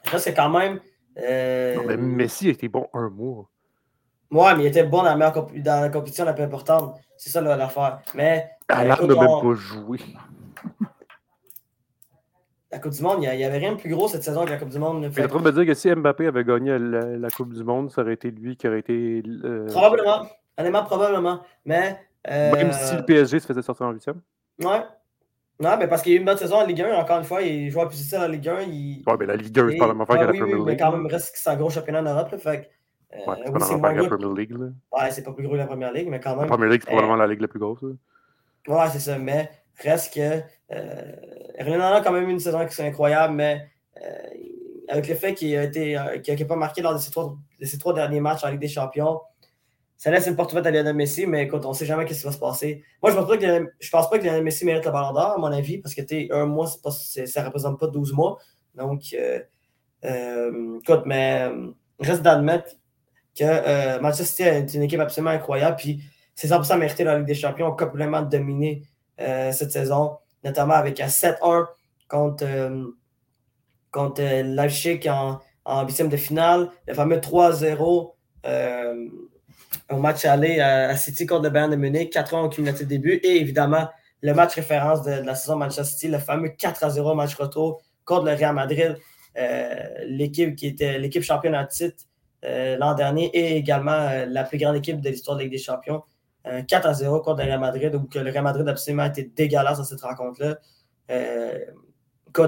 [0.10, 0.80] reste quand même.
[1.18, 3.50] Euh, non, mais Messi a été bon un mois.
[4.32, 6.96] Ouais, mais il était bon dans la, dans la compétition la plus importante.
[7.18, 8.00] C'est ça l'affaire.
[8.16, 8.50] Mais.
[8.70, 10.00] Alain n'a même pas joué.
[12.72, 14.58] La Coupe du Monde, il n'y avait rien de plus gros cette saison que la
[14.58, 15.12] Coupe du Monde.
[15.14, 17.66] Tu es en train de me dire que si Mbappé avait gagné la, Coupe du
[17.66, 19.22] Monde, ça aurait été lui qui aurait été.
[19.44, 20.26] Euh, probablement.
[20.58, 21.42] Honnêtement, probablement.
[21.66, 24.22] Mais même si le PSG se faisait sortir en huitième.
[24.64, 24.82] Ouais.
[25.62, 27.24] Non, mais parce qu'il y a eu une bonne saison en Ligue 1, encore une
[27.24, 28.62] fois, il joue plus difficile en Ligue 1.
[28.62, 29.04] Il...
[29.06, 30.64] Ouais, mais la Ligue 1, c'est pas la même affaire que la Premier League.
[30.66, 32.32] Mais quand même, reste c'est un gros championnat en Europe.
[32.32, 32.72] Là, fait
[33.14, 34.58] euh, ouais, c'est pas la même affaire que la Premier League.
[34.58, 34.66] Là.
[34.92, 36.42] Ouais, c'est pas plus gros que la Première Ligue, mais quand même.
[36.42, 37.80] La Première League, c'est probablement la ligue la plus grosse.
[37.84, 37.90] Là.
[38.68, 39.20] Ouais, c'est ça.
[39.20, 39.52] Mais
[39.84, 40.42] reste que.
[40.72, 41.16] Euh,
[41.60, 43.70] Renan a quand même une saison qui est incroyable, mais
[44.02, 44.10] euh,
[44.90, 47.78] avec le fait qu'il a été qu'il pas marqué lors de ses, trois, de ses
[47.78, 49.22] trois derniers matchs en Ligue des Champions,
[50.02, 52.20] ça laisse une porte ouverte à Lionel Messi, mais écoute, on ne sait jamais ce
[52.20, 52.84] qui va se passer.
[53.04, 55.14] Moi, je ne pense, pas que Lionel, pense pas que Lionel Messi mérite le ballon
[55.14, 58.40] d'or, à mon avis, parce que un mois, ça ne représente pas 12 mois.
[58.74, 59.42] Donc, euh,
[60.06, 61.68] euh, écoute, mais euh,
[62.00, 62.72] reste d'admettre
[63.38, 66.02] que Manchester est une équipe absolument incroyable, puis
[66.34, 68.82] c'est 100% mérité dans la Ligue des Champions, complètement dominé
[69.20, 71.68] cette saison, notamment avec un 7-1
[72.08, 72.92] contre,
[73.92, 78.14] contre Leipzig en, en huitième de finale, le fameux 3-0
[79.92, 83.14] au match aller à, City contre le Bayern de Munich, 4 ans au cumulatif début,
[83.24, 83.88] et évidemment
[84.22, 87.82] le match référence de, la saison Manchester City, le fameux 4 à 0 match retour
[88.06, 88.98] contre le Real Madrid,
[89.38, 92.04] euh, l'équipe qui était l'équipe championne en titre
[92.44, 95.54] euh, l'an dernier et également euh, la plus grande équipe de l'histoire de la Ligue
[95.54, 96.04] des Champions.
[96.68, 99.78] 4 à 0 contre le Real Madrid, où le Real Madrid a absolument été dégueulasse
[99.78, 100.58] dans cette rencontre-là.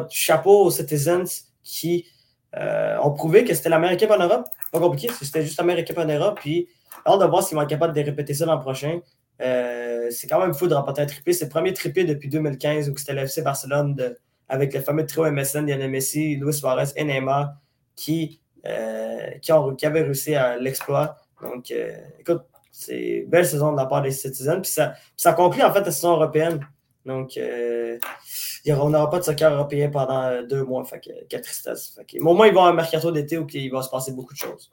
[0.10, 2.08] chapeau aux Citizens qui
[2.56, 4.48] ont prouvé que c'était la meilleure équipe en Europe.
[4.72, 6.40] Pas compliqué, c'était juste la meilleure équipe en Europe.
[6.42, 6.70] Puis
[7.06, 9.00] Hâte de voir s'ils vont être capables de répéter ça l'an prochain.
[9.42, 11.34] Euh, c'est quand même fou de remporter un triplé.
[11.34, 14.16] C'est le premier triplé depuis 2015 où c'était l'FC Barcelone
[14.48, 17.56] avec le fameux trio MSN, Lionel Messi, Luis Suarez et Neymar
[17.96, 21.18] qui, euh, qui, avaient réussi à l'exploit.
[21.42, 24.62] Donc, euh, écoute, c'est une belle saison de la part des Citizens.
[24.62, 26.66] Puis ça, ça conclut en fait la saison européenne.
[27.06, 30.86] Donc, on n'aura pas de soccer européen pendant deux mois.
[30.86, 31.96] Fait que, tristesse.
[31.96, 34.14] Fait au moins, il va y avoir un mercato d'été où il va se passer
[34.14, 34.72] beaucoup de choses.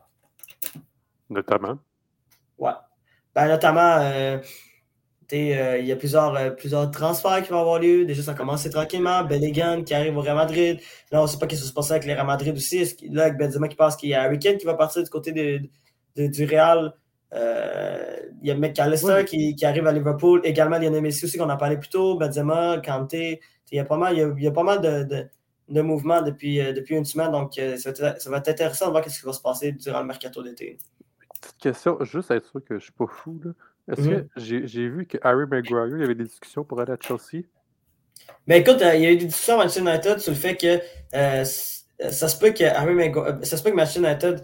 [1.29, 1.79] Notamment.
[2.61, 2.73] Ouais.
[3.35, 4.39] Ben, notamment, euh,
[5.33, 8.05] euh, il y a plusieurs, euh, plusieurs transferts qui vont avoir lieu.
[8.05, 9.25] Déjà, ça commence tranquillement.
[9.25, 10.81] Bellingham qui arrive au Real Madrid.
[11.11, 12.97] Là, on ne sait pas ce qui va se passer avec les Real Madrid aussi.
[13.11, 15.33] Là, avec Benzema qui passe, qu'il y a Harry Kane qui va partir du côté
[15.33, 16.93] de, du Real.
[17.33, 20.41] il y a McAllister qui, qui, arrive à Liverpool.
[20.45, 22.17] Également, il y a Messi aussi qu'on a parlé plus tôt.
[22.19, 23.41] Benzema, Kanté.
[23.73, 25.29] Il y a pas mal, il y a, pas mal de,
[25.69, 27.31] de, mouvements depuis, depuis une semaine.
[27.31, 29.73] Donc, ça va, être, ça va être intéressant de voir ce qui va se passer
[29.73, 30.77] durant le mercato d'été
[31.41, 33.41] petite question, juste être sûr que je ne suis pas fou.
[33.91, 36.99] Est-ce que j'ai vu que Harry Maguire, il y avait des discussions pour aller à
[37.01, 37.45] Chelsea?
[38.47, 40.57] Ben écoute, euh, il y a eu des discussions à Manchester United sur le fait
[40.57, 40.81] que
[41.15, 44.43] euh, ça se peut que Harry Maguire, ça se peut que Manchester United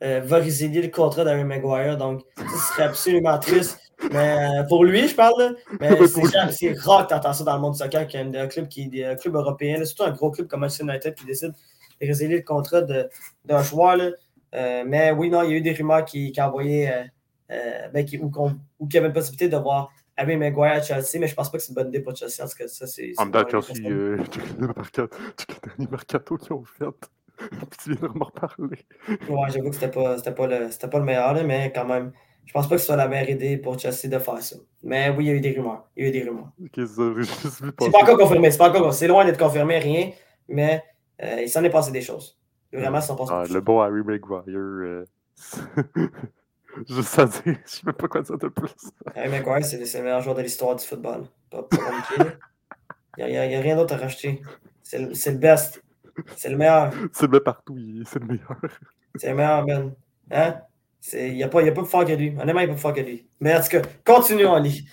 [0.00, 1.96] va résilier le contrat d'Aaron Maguire.
[1.96, 3.78] Donc, ça serait absolument triste.
[4.12, 5.56] Mais pour lui, je parle.
[5.80, 5.90] Mais
[6.52, 8.46] c'est rare que tu entends ça dans le monde du soccer, qu'il y a un
[8.46, 11.52] club, qui, un club européen, surtout un gros club comme Manchester United qui décide
[12.00, 13.96] de résilier le contrat d'un joueur.
[13.96, 14.10] Là.
[14.52, 17.10] Mais oui, non, il y a eu des rumeurs qui, qui envoyaient
[17.48, 18.30] ben, qui, ou,
[18.78, 21.58] ou qui avaient la possibilité de voir Harry Maguire à Chelsea, mais je pense pas
[21.58, 22.42] que c'est une bonne idée pour Chelsea.
[22.42, 23.12] En tout cas, ça, c'est.
[23.16, 24.66] En même temps, Chelsea, euh, les
[25.62, 26.84] derniers mercato qu'ils ont fait.
[27.84, 28.84] tu viens de m'en reparler.
[29.28, 32.10] Ouais, j'avoue que c'était pas, pas, le, pas le meilleur, là, mais quand même,
[32.44, 34.56] je pense pas que ce soit la meilleure idée pour Chelsea de faire ça.
[34.82, 35.88] Mais oui, il y a eu des rumeurs.
[35.96, 36.50] Il y a eu des rumeurs.
[36.74, 38.50] c'est pas encore confirmé.
[38.50, 40.10] C'est pas encore C'est loin d'être confirmé, rien,
[40.48, 40.82] mais
[41.22, 42.37] euh, il s'en est passé des choses.
[42.72, 43.00] Vraiment,
[43.30, 44.42] ah, Le bon Harry Maguire.
[44.46, 45.04] Euh...
[46.88, 48.74] Juste à dire, je sais même pas quoi dire de plus.
[49.14, 51.24] Harry Maguire, c'est le meilleur joueur de l'histoire du football.
[51.50, 51.66] Pas,
[53.16, 54.42] Il n'y a, a, rien d'autre à racheter.
[54.82, 55.82] C'est le, le, best.
[56.36, 56.92] C'est le meilleur.
[57.12, 58.56] C'est le partout, c'est le meilleur.
[59.16, 59.94] C'est le meilleur, Ben.
[60.30, 60.60] Hein?
[61.12, 62.36] Il n'y a, pas, a pas plus fort que lui.
[62.38, 63.28] Honnêtement, il n'y a pas plus fort que lui.
[63.40, 64.86] Mais en tout cas, continuons, Ali.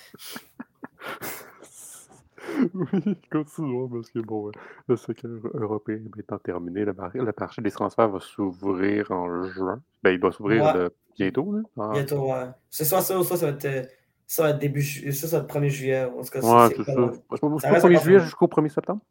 [2.74, 4.52] Oui, continuons, parce que bon,
[4.88, 6.94] le soccer européen étant terminé, le,
[7.38, 9.82] marché des transferts va s'ouvrir en juin.
[10.04, 11.54] Ben, il doit s'ouvrir bientôt.
[11.54, 11.62] Là.
[11.80, 11.92] Ah.
[11.94, 12.46] Bientôt, ouais.
[12.70, 13.90] C'est soit ça ou soit ça va être.
[14.28, 16.06] Ça va être début ça, ça va être 1er juillet.
[16.06, 17.12] En tout cas, ouais, c'est ça.
[17.30, 19.02] C'est 1er juillet jusqu'au 1er septembre?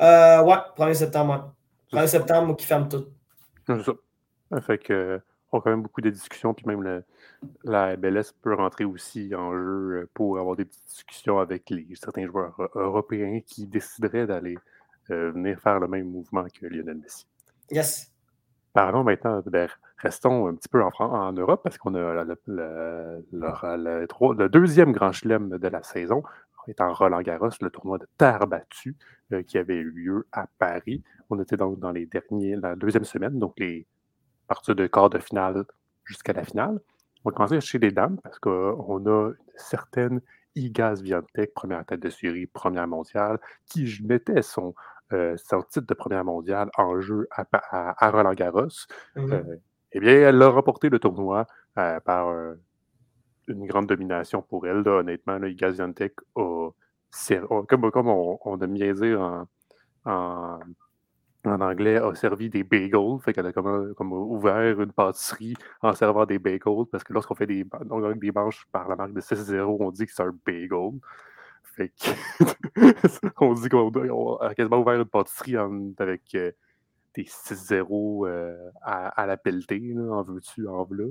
[0.00, 1.54] Euh, ouais, 1er septembre,
[1.92, 2.00] ouais.
[2.00, 3.04] 1er septembre qui ferme tout.
[3.66, 3.92] C'est ça.
[4.62, 5.20] Fait que
[5.52, 7.04] on a quand même beaucoup de discussions, puis même le,
[7.64, 11.86] la MLS peut rentrer aussi en jeu euh, pour avoir des petites discussions avec les,
[11.94, 14.56] certains joueurs euh, européens qui décideraient d'aller
[15.10, 17.26] euh, venir faire le même mouvement que Lionel Messi.
[17.70, 18.12] Yes.
[18.72, 23.24] Parlons maintenant, ben, restons un petit peu en, en Europe parce qu'on a le, le,
[23.32, 26.22] le, deuxième grand chelem de la saison
[26.68, 28.94] étant Roland Garros, le tournoi de terre battue
[29.48, 31.02] qui avait eu lieu à Paris.
[31.28, 33.86] On était donc dans les derniers, la deuxième semaine, donc les
[34.50, 35.64] partir de quart de finale
[36.04, 36.80] jusqu'à la finale.
[37.24, 40.20] On va commencer chez les dames parce qu'on a une certaine
[40.56, 44.74] Igaz Viantec, première tête de série, première mondiale, qui mettait son,
[45.12, 48.66] euh, son titre de première mondiale en jeu à, Roland Garros.
[49.14, 49.56] Mmh euh,
[49.92, 51.46] eh bien, elle a remporté le tournoi
[51.78, 52.32] euh, par
[53.48, 54.86] une grande domination pour elle.
[54.86, 56.70] honnêtement, là, Igaz Viantec a,
[57.68, 59.46] comme, comme on, on, aime bien dire en
[60.04, 60.58] en
[61.44, 63.18] anglais, a servi des bagels.
[63.22, 66.86] Fait qu'elle a comme, comme, ouvert une pâtisserie en servant des bagels.
[66.90, 70.06] Parce que lorsqu'on fait des, on des manches par la marque de 6-0, on dit
[70.06, 70.98] que c'est un bagel.
[71.62, 71.92] Fait
[73.36, 76.52] qu'on dit qu'on a quasiment ouvert une pâtisserie avec euh,
[77.14, 81.04] des 6-0 euh, à, la pelletée, en veux-tu, en voilà.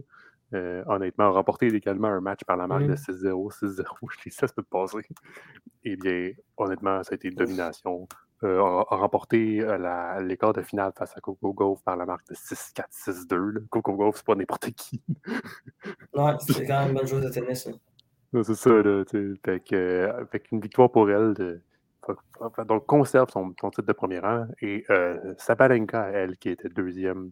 [0.55, 3.83] Euh, honnêtement, a remporté également un match par la marque de 6-0, 6-0.
[4.11, 4.97] Je dis ça, ça peut passer.
[5.83, 8.07] Eh bien, honnêtement, ça a été une domination.
[8.45, 12.35] Euh, a, remporté euh, l'écart de finale face à Coco Gauff par la marque de
[12.35, 13.67] 6-4, 6-2.
[13.67, 15.01] Coco Gauff, c'est pas n'importe qui.
[16.13, 17.67] ouais, c'est quand même une bonne chose de tennis.
[18.31, 19.03] C'est ça, là.
[19.43, 21.33] Fait, que, avec une victoire pour elle.
[21.33, 21.61] De,
[22.65, 24.47] donc, conserve son, titre de premier rang.
[24.61, 27.31] Et euh, Sabalenka, elle, qui était deuxième,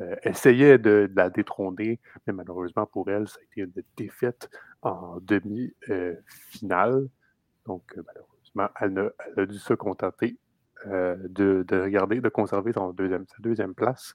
[0.00, 4.48] euh, essayait de, la détrôner, mais malheureusement pour elle, ça a été une défaite
[4.82, 7.08] en demi-finale.
[7.66, 8.35] donc, malheureusement
[8.80, 10.38] elle a, dû se contenter
[10.86, 14.14] euh, de, regarder, de conserver son deuxième, sa deuxième place.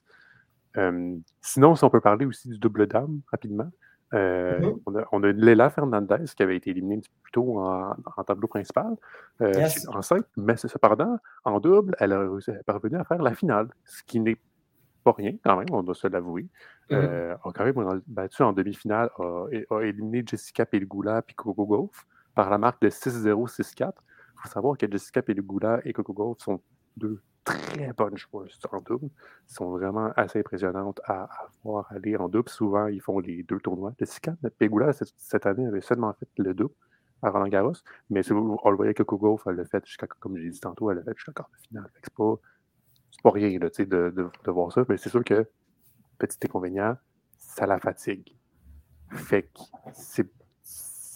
[0.76, 3.70] Euh, sinon, si on peut parler aussi du double dame rapidement,
[4.14, 4.80] euh, mm-hmm.
[4.86, 8.94] on, a, on, a, Léla Fernandez qui avait été éliminée plus tôt en, tableau principal
[9.40, 14.20] en simple, mais cependant, en double, elle, est parvenue à faire la finale, ce qui
[14.20, 14.38] n'est
[15.04, 16.46] pas rien quand même, on doit se l'avouer.
[16.90, 17.32] Mm -hmm.
[17.32, 22.58] a quand même battu en demi-finale, a, éliminé Jessica Pelgoula et Coco Gauff par la
[22.58, 23.92] marque de 6-0, 6-4
[24.42, 26.60] faut savoir que Jessica Pelugula et Coco Golf sont
[26.96, 29.06] deux très bonnes joueuses en double.
[29.06, 31.28] Elles sont vraiment assez impressionnantes à,
[31.64, 32.48] voir aller en double.
[32.48, 33.94] Souvent, ils font les deux tournois.
[33.98, 36.74] Jessica Pelugula, cette, année, avait seulement fait le double
[37.22, 37.74] à Roland Garros,
[38.10, 40.90] mais on le voyait que Coco Golf, elle l'a fait jusqu'à, comme j'ai dit tantôt,
[40.90, 41.90] elle l'a fait jusqu'à de finale.
[42.02, 42.34] C'est pas,
[43.22, 44.10] pas rien de, de,
[44.44, 45.48] de, voir ça, mais c'est sûr que,
[46.18, 46.96] petit inconvénient,
[47.38, 48.36] ça la fatigue.
[49.10, 49.60] Fait que
[49.92, 50.28] c'est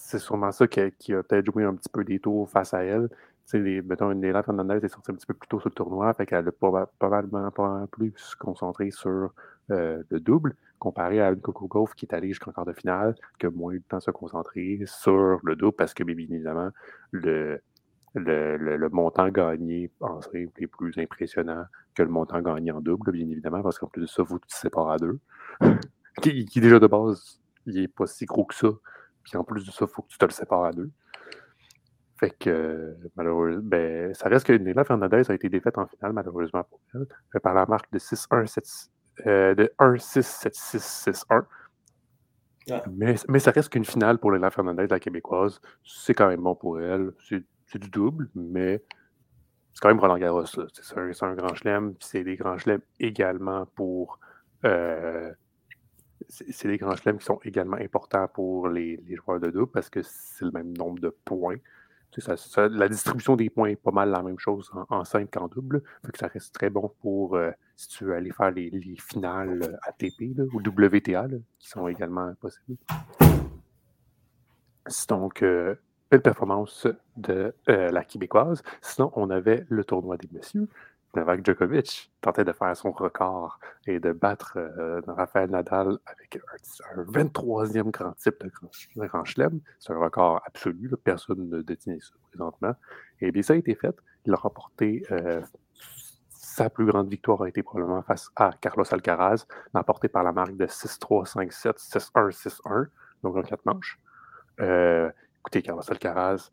[0.07, 3.09] c'est sûrement ça qui a, peut-être joué un petit peu des tours face à elle.
[3.43, 6.25] Sais, mettons, Néla Fernandez est sortie un petit peu plus tôt sur le tournoi, fait
[6.25, 9.33] qu'elle a probablement pas plus concentré sur
[9.71, 13.15] euh, le double, comparé à une Coco Golf qui est allée jusqu'en quart de finale,
[13.37, 16.15] qui a moins eu le temps de se concentrer sur le double, parce que bien
[16.17, 16.69] évidemment,
[17.11, 17.59] le,
[18.15, 21.65] le, montant gagné en simple est plus impressionnant
[21.95, 24.55] que le montant gagné en double, bien évidemment, parce qu'en plus de ça, vous tu
[24.55, 25.19] séparez à deux.
[26.21, 28.69] qui, qui, déjà de base, il n'est pas si gros que ça
[29.27, 30.89] puis en plus de ça, il faut que tu te le sépares à deux.
[32.19, 36.63] Fait que, malheureusement, ben, ça reste que Nela Fernandez a été défaite en finale, malheureusement
[36.63, 37.05] pour elle,
[37.41, 38.89] par la marque de 6-1,
[39.25, 41.43] de 1-6-7-6-6-1.
[42.91, 45.61] Mais, mais, ça reste qu'une finale pour Léla Fernandez, la québécoise.
[45.85, 47.11] C'est quand même bon pour elle.
[47.19, 48.83] C'est du double, mais
[49.73, 50.45] c'est quand même Roland Garros.
[50.45, 51.93] C'est un, grand chelem.
[51.99, 54.19] C'est des grands chelems également pour.
[54.65, 55.31] Euh,
[56.29, 60.01] c'est des grands chelems qui sont également importants pour les, joueurs de double parce que
[60.03, 61.57] c'est le même nombre de points.
[62.57, 65.83] la distribution des points est pas mal la même chose en, simple qu'en double.
[66.05, 69.79] Fait que ça reste très bon pour euh, si tu veux aller faire les, finales
[69.83, 71.27] ATP ou WTA
[71.59, 72.77] qui sont également possibles.
[75.09, 75.75] Donc, euh,
[76.09, 78.63] belle performance de euh, la Québécoise.
[78.81, 80.67] Sinon, on avait le tournoi des messieurs.
[81.15, 86.37] Novak Djokovic tentait de faire son record et de battre euh, Rafael Nadal avec
[86.95, 89.59] un, 23e grand type de grand, chelem.
[89.79, 90.91] C'est un record absolu.
[91.03, 92.75] Personne ne détient ça présentement.
[93.21, 93.95] Et bien, ça a été fait.
[94.25, 95.41] Il a remporté euh,
[96.29, 100.57] sa plus grande victoire a été probablement face à Carlos Alcaraz, emporté par la marque
[100.57, 102.87] de 6-3, 5-7, 6-1, 6-1,
[103.23, 103.99] donc en quatre manches.
[104.59, 106.49] Écoutez, Carlos Alcaraz,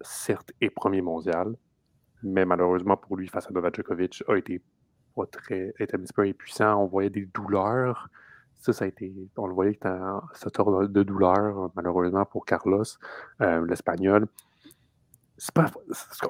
[0.00, 1.56] certes, est premier mondial,
[2.22, 4.62] mais malheureusement pour lui, face à Novak Djokovic, a été
[5.32, 6.82] très, un petit peu impuissant.
[6.82, 8.08] On voyait des douleurs.
[8.58, 9.78] Ça, ça a été, on le voyait
[10.34, 12.84] ce tour de douleur, malheureusement pour Carlos,
[13.40, 14.26] euh, l'Espagnol.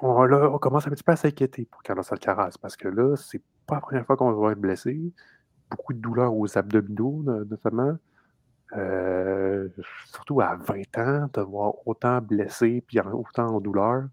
[0.01, 3.77] on, commence un petit peu à s'inquiéter pour Carlos Alcaraz parce que là, c'est pas
[3.77, 5.13] la première fois qu'on va être blessé.
[5.71, 7.97] Beaucoup de douleurs aux abdominaux, notamment.
[8.77, 9.69] Euh,
[10.07, 14.05] surtout à 20 ans, de voir autant blessé puis autant en douleur,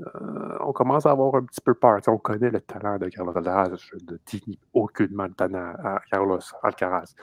[0.00, 2.00] euh, on commence à avoir un petit peu peur.
[2.08, 3.76] on connaît le talent de Carlos Alcaraz.
[3.76, 7.14] Je ne dis aucunement le talent à Carlos Alcaraz.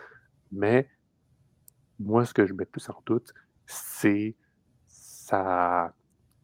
[0.51, 0.89] Mais
[1.99, 3.33] moi, ce que je mets plus en doute,
[3.65, 4.35] c'est
[4.87, 5.93] sa,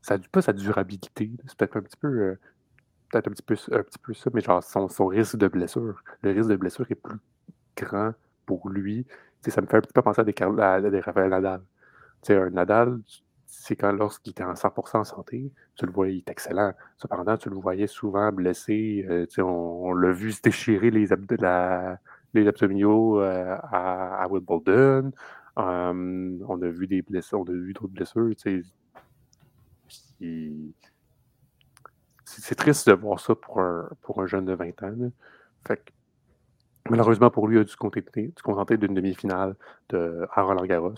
[0.02, 1.32] sa, pas sa durabilité.
[1.48, 2.08] C'est peut-être un petit peu.
[2.08, 2.40] Euh,
[3.12, 6.02] peut-être un petit peu, un petit peu ça, mais genre son, risque de blessure.
[6.22, 7.20] Le risque de blessure est plus
[7.76, 8.14] grand
[8.46, 9.06] pour lui
[9.48, 11.62] ça me fait un petit peu penser à des, à des Rafael Nadal.
[12.30, 13.00] un Nadal,
[13.50, 16.74] c'est quand lorsqu'il était en 100% en santé, tu le voyais, il est excellent.
[16.98, 19.06] Cependant, tu le voyais souvent blessé.
[19.10, 25.12] Euh, on, l'a vu se déchirer les, abdominaux euh, à, Wimbledon.
[25.58, 28.30] On a vu des blessures, on a vu d'autres blessures.
[32.26, 35.12] C'est triste de voir ça pour un, pour un jeune de 20 ans.
[35.68, 35.92] Fait que
[36.90, 39.56] Malheureusement pour lui, il a dû se contenter, d'une demi-finale
[39.90, 40.96] de, Roland Garros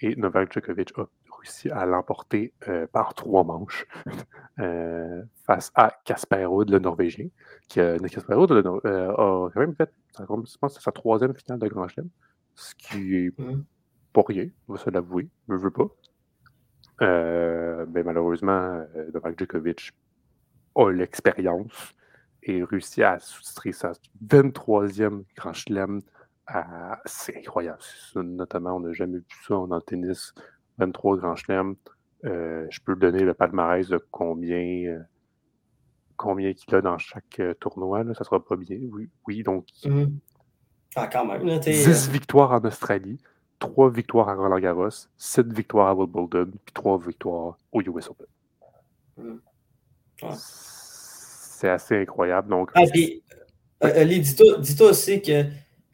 [0.00, 1.08] et Novak Djokovic a
[1.42, 3.86] réussi à l'emporter euh, par trois manches
[4.60, 7.28] euh, face à Casper Ruud, le Norvégien.
[7.68, 11.88] Qui, Casper Ruud euh, a quand même fait, je pense, sa troisième finale de Grand
[11.88, 12.08] Chelem,
[12.54, 13.34] ce qui est
[14.12, 15.88] pas rien, on va se l'avouer, ne veux pas.
[17.00, 19.92] mais malheureusement, Novak Djokovic
[20.74, 21.94] a l'expérience
[22.42, 23.92] et réussi à soustraire sa
[24.26, 26.02] 23e Grand Chelem.
[27.06, 27.78] C'est incroyable.
[28.16, 30.34] Notamment, on n'a jamais vu ça en tennis.
[30.78, 31.74] 23 Grand Chelem.
[32.24, 35.00] Euh, je peux donner le palmarès de combien, euh,
[36.16, 38.04] combien il a dans chaque euh, tournoi.
[38.04, 38.14] Là.
[38.14, 38.78] Ça sera pas bien.
[38.90, 39.66] Oui, oui donc.
[39.84, 40.04] Mmh.
[40.94, 41.58] Ah, quand même.
[41.58, 43.18] 10 victoires en Australie,
[43.58, 48.26] 3 victoires à Roland Garros, 7 victoires à Wimbledon, puis 3 victoires au US Open.
[49.16, 49.38] Mmh
[51.62, 52.48] c'est assez incroyable.
[52.48, 53.22] Donc, ah, puis,
[53.84, 54.04] euh, euh
[54.58, 55.44] dis-toi aussi que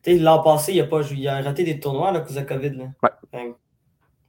[0.07, 2.71] l'an passé, il a, pas, il a raté des tournois à cause de la COVID.
[2.71, 2.85] Là.
[3.03, 3.55] Ouais.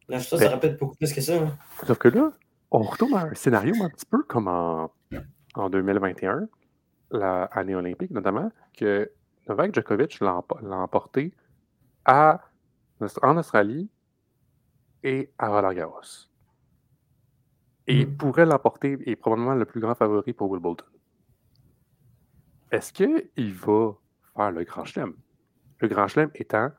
[0.09, 1.35] Là, ça, ça ben répète beaucoup plus que ça.
[1.35, 1.57] Hein.
[1.85, 2.31] Sauf que là,
[2.71, 4.91] on retourne à un scénario un petit peu comme en,
[5.55, 6.47] en 2021,
[7.11, 9.11] l'année olympique notamment, que
[9.47, 11.33] Novak Djokovic l'a emporté
[12.05, 12.41] à,
[13.21, 13.89] en Australie
[15.03, 16.27] et à Roland Garros.
[17.87, 18.17] Et il mm.
[18.17, 20.85] pourrait l'emporter, et probablement le plus grand favori pour Wimbledon.
[22.71, 23.93] Est-ce qu'il va
[24.35, 25.15] faire le Grand Chelem?
[25.79, 26.69] Le Grand Chelem étant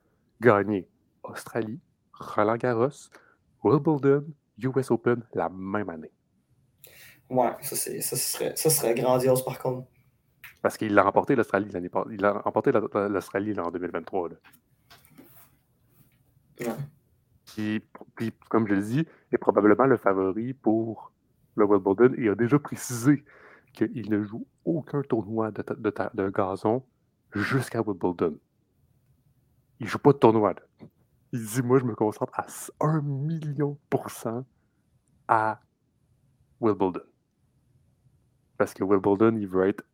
[0.40, 0.88] gagner
[1.24, 1.80] Australie,
[2.20, 3.10] Roland Garros,
[3.64, 4.24] Wimbledon,
[4.58, 6.12] US Open la même année.
[7.28, 9.86] Ouais, ça, ça, serait, ça serait grandiose par contre.
[10.62, 14.28] Parce qu'il a remporté l'Australie l'année Il a remporté l'Australie en 2023.
[14.28, 14.34] Là.
[16.60, 16.66] Ouais.
[17.46, 17.82] Puis,
[18.14, 21.12] puis, comme je le dis, est probablement le favori pour
[21.56, 23.24] le Wimbledon et a déjà précisé
[23.72, 25.64] qu'il ne joue aucun tournoi de,
[26.14, 26.84] de, gazon
[27.32, 28.38] jusqu'à Wimbledon.
[29.78, 30.54] Il ne joue pas de tournoi.
[31.32, 32.46] Il dit Moi, je me concentre à
[32.80, 34.44] 1 million pour cent
[35.28, 35.60] à
[36.60, 37.02] Wimbledon.
[38.58, 39.84] Parce que Wimbledon, il veut être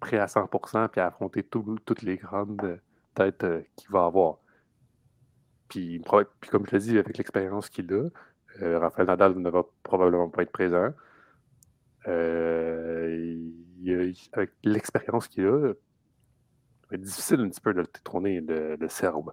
[0.00, 2.80] prêt à 100% puis affronter toutes les grandes
[3.14, 4.38] têtes euh, qu'il va avoir.
[5.68, 6.02] Puis,
[6.40, 8.08] puis, comme je l'ai dit, avec l'expérience qu'il a,
[8.62, 10.92] euh, Rafael Nadal ne va probablement pas être présent.
[12.06, 13.50] Euh,
[14.32, 15.74] avec l'expérience qu'il a, va
[16.92, 19.32] être difficile un petit peu de le détrôner, le Serbe.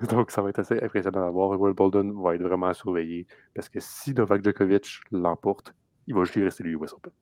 [0.08, 1.60] Donc, ça va être assez impressionnant à voir.
[1.60, 5.74] Will Bolden va être vraiment surveillé parce que si Novak Djokovic l'emporte,
[6.06, 7.12] il va juste rester le US Open.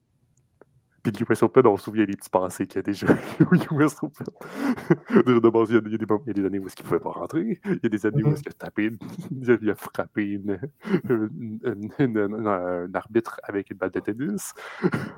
[1.02, 3.06] Puis le US Open, on se souvient des petits passés qu'il y a déjà
[3.40, 4.26] au US Open.
[5.26, 7.10] de base, il y, a, il, y a des, années où il ne pouvait pas
[7.10, 7.60] rentrer.
[7.64, 8.90] Il y a des années où il a tapé,
[9.30, 10.58] il a frappé une,
[11.08, 14.54] une, une, un arbitre avec une balle de tennis.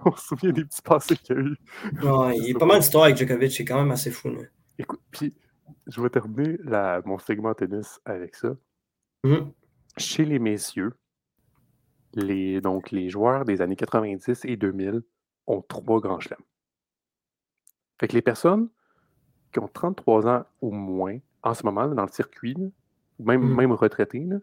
[0.04, 1.56] on se souvient des petits passés qu'il y a eu.
[2.02, 4.30] Ouais, il y a pas mal d'histoires avec Djokovic, c'est quand même assez fou.
[4.78, 5.34] Écoute, puis
[5.86, 8.56] je vais terminer la, mon segment tennis avec ça.
[9.24, 9.52] Mhm.
[9.96, 10.92] Chez les messieurs,
[12.14, 15.02] les, donc les joueurs des années 90 et 2000
[15.46, 16.42] ont trois grands chelems.
[17.98, 18.68] Fait que les personnes
[19.52, 22.66] qui ont 33 ans ou moins en ce moment dans le circuit, là,
[23.18, 24.36] même, même retraités, là,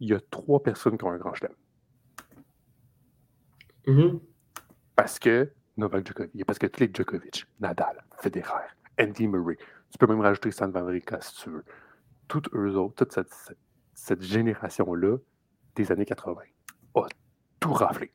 [0.00, 1.52] il y a trois personnes qui ont un grand chelem.
[3.86, 4.20] Mhm.
[4.96, 8.68] Parce que Novak Djokovic, parce que tous les Djokovic, Nadal, Federer,
[8.98, 9.56] Andy Murray,
[9.90, 11.64] tu peux même rajouter Stan Wawrinka si tu veux.
[12.28, 13.32] Toutes eux autres, toute cette,
[13.94, 15.16] cette- génération-là
[15.74, 16.42] des années 80
[16.94, 17.06] a
[17.60, 18.12] tout raflé.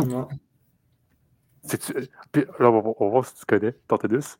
[0.00, 0.24] Ouais.
[1.62, 1.94] C'est-tu-
[2.32, 4.38] Puis là, on va, on va voir si tu connais tennis.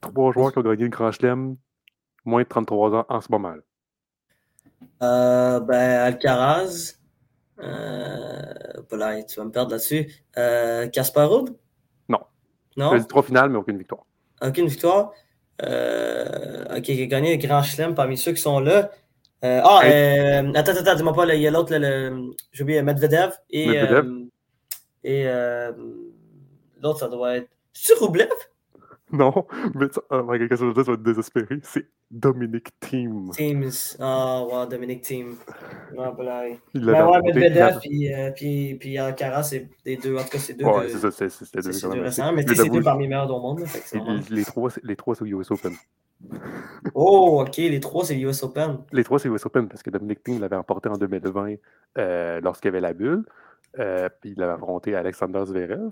[0.00, 1.56] Trois joueurs qui ont gagné le Grand Chelem,
[2.24, 3.54] moins de 33 ans en ce moment.
[3.54, 3.62] là.
[5.02, 6.94] Euh, ben, Alcaraz.
[7.58, 8.54] Euh,
[8.88, 10.08] voilà, tu vas me perdre là-dessus.
[10.36, 11.50] Euh, Kasparov?
[12.08, 12.20] Non.
[12.76, 12.94] Non?
[12.94, 14.06] Il a trois finales, mais aucune victoire.
[14.40, 15.12] Aucune victoire.
[15.62, 18.90] Euh, ok, il a gagné le Grand Chelem parmi ceux qui sont là.
[19.44, 21.72] Euh, ah, euh, attends, attends, dis-moi pas, là, il y a l'autre,
[22.52, 23.32] j'ai oublié, Medvedev.
[23.50, 24.06] Et, Medvedev.
[25.06, 25.72] euh,
[26.74, 27.48] et l'autre, ça doit être.
[27.72, 28.28] C'est Roublev?
[29.12, 31.58] Non, mais ça, oh my God, qu'est-ce que je veux dire, ça va être désespéré.
[31.62, 33.30] C'est Dominic Thiem.
[33.30, 33.70] Teams.
[34.00, 35.36] Ah, ouais, Dominic Team.
[35.96, 36.48] Ouais, voilà.
[36.74, 37.22] Il Ben ouais.
[37.22, 40.16] Medvedev puis, euh, puis, puis Alcaraz, c'est des deux.
[40.16, 40.64] En tout cas, c'est deux.
[40.64, 43.40] Ouais, c'est ça, c'est- deux c'est deux récents, mais c'est deux parmi les meilleurs au
[43.40, 43.64] monde.
[44.30, 45.72] les, les trois, c'est- les trois, c'est US Open.
[46.94, 48.78] Oh, ok, les trois, c'est US Open.
[48.92, 51.54] Les trois, c'est US Open parce que Dominic Thiem l'avait emporté en 2020
[51.96, 53.24] euh, lorsqu'il y avait la bulle.
[53.78, 55.90] Euh, puis il avait affronté Alexander Zverev.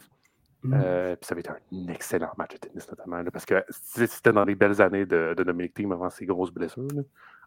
[0.63, 0.75] Mm.
[0.75, 3.19] Euh, puis ça avait été un excellent match de tennis, notamment.
[3.23, 6.53] là, parce que c'était dans les belles années de, de Dominic Thiem avant ses grosses
[6.53, 6.89] blessures.
[6.95, 7.03] là.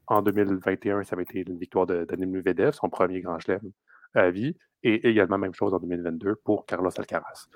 [0.08, 3.72] En 2021, ça avait été une victoire de Daniel Medvedev, son premier grand chelem
[4.16, 4.56] à vie.
[4.82, 7.48] Et également, même chose en 2022 pour Carlos Alcaraz.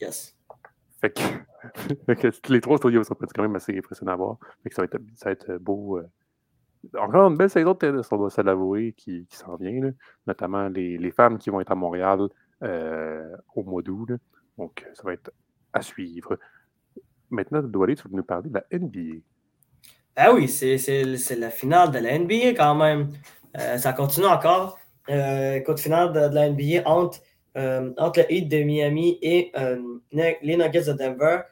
[0.00, 0.34] Yes.
[1.00, 4.36] Fait que, les trois studios sont quand même assez impressionnants à voir.
[4.62, 5.98] Fait que ça va être, ça va être beau.
[5.98, 6.08] euh.
[6.98, 9.80] Encore une belle saison de tennis, on doit se l'avouer, qui, qui s'en vient.
[9.80, 9.90] là.
[10.26, 12.28] Notamment les, les femmes qui vont être à Montréal
[12.62, 14.10] euh, au mois d'août.
[14.58, 15.30] Donc, ça va être
[15.72, 16.36] à suivre.
[17.30, 19.20] Maintenant, Doualé, tu veux nous parler de la NBA.
[20.16, 23.12] Ah oui, c'est la finale de la NBA quand même.
[23.56, 24.78] Euh, ça continue encore.
[25.08, 27.20] Euh, écoute, finale de, la NBA entre,
[27.56, 29.80] euh, entre le Heat de Miami et euh,
[30.10, 31.42] les Nuggets de Denver.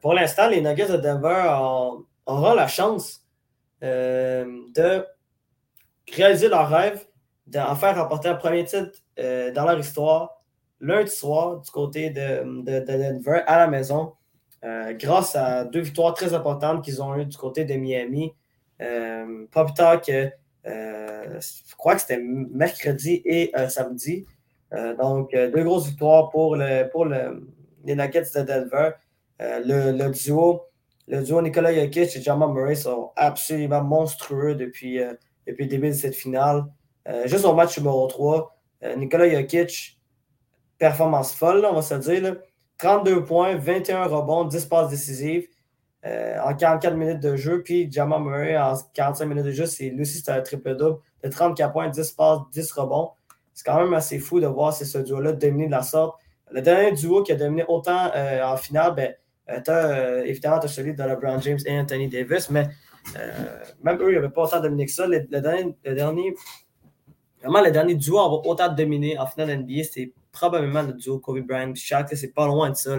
[0.00, 3.24] Pour l'instant, les Nuggets de Denver ont- auront la chance
[3.80, 5.04] de
[6.12, 7.06] réaliser leur rêve,
[7.46, 10.37] d'en faire remporter un premier titre dans leur histoire
[10.80, 14.12] lundi soir du côté de, de- de Denver à la maison.
[14.64, 18.32] Euh, grâce à deux victoires très importantes qu'ils ont eues du côté de Miami.
[18.80, 20.30] Euh, pas plus tard que,
[20.66, 24.26] euh, je crois que c'était mercredi et samedi.
[24.98, 27.48] Donc, deux grosses victoires pour, le, pour le-
[27.84, 28.90] les Nuggets de Denver.
[29.40, 30.62] Le, duo,
[31.06, 34.98] le duo Nikola Jokic et Jamal Murray sont absolument monstrueux depuis,
[35.46, 36.64] depuis le début de cette finale.
[37.24, 39.97] Juste au match numéro 3, euh, Nikola Jokic,
[40.78, 42.22] performance folle, on va se dire.
[42.22, 42.34] là.
[42.78, 45.48] 32 points, 21 rebonds, 10 passes décisives
[46.06, 47.62] euh, en 44 minutes de jeu.
[47.62, 51.28] Puis Jamal Murray, en 45 minutes de jeu, c'est, lui aussi, c'était un triple-double de
[51.28, 53.10] 34 points, 10 passes, 10 rebonds.
[53.52, 56.16] C'est quand même assez fou de voir ce, duo-là dominer de la sorte.
[56.52, 59.14] Le dernier duo qui a dominé autant euh, en finale, ben,
[59.50, 62.68] euh, euh, évidemment, tu as celui de LeBron James et Anthony Davis, mais
[63.82, 65.06] même eux, ils n'avaient pas autant dominé que ça.
[65.06, 66.34] Le, le dernier, le dernier-
[67.42, 71.18] vraiment, le dernier duo à avoir autant dominé en finale NBA, c'est probablement le duo
[71.18, 72.08] Kobe Bryant Shaq.
[72.14, 72.96] C'est pas loin de ça.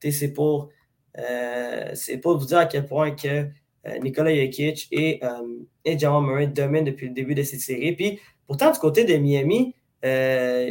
[0.00, 0.70] C'est pour,
[1.18, 3.48] euh, pour vous dire à quel point que
[3.86, 7.92] euh, Nikola Jokic et, euh, et Jamal Murray dominent depuis le début de cette série.
[7.92, 10.68] Puis pourtant, du côté de Miami, euh,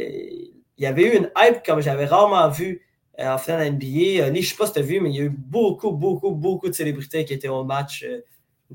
[0.78, 2.82] il y avait eu une hype comme j'avais rarement vu
[3.18, 4.26] en finale NBA.
[4.26, 6.32] Je ne sais pas si tu as vu, mais il y a eu beaucoup, beaucoup,
[6.32, 8.04] beaucoup de célébrités qui étaient au match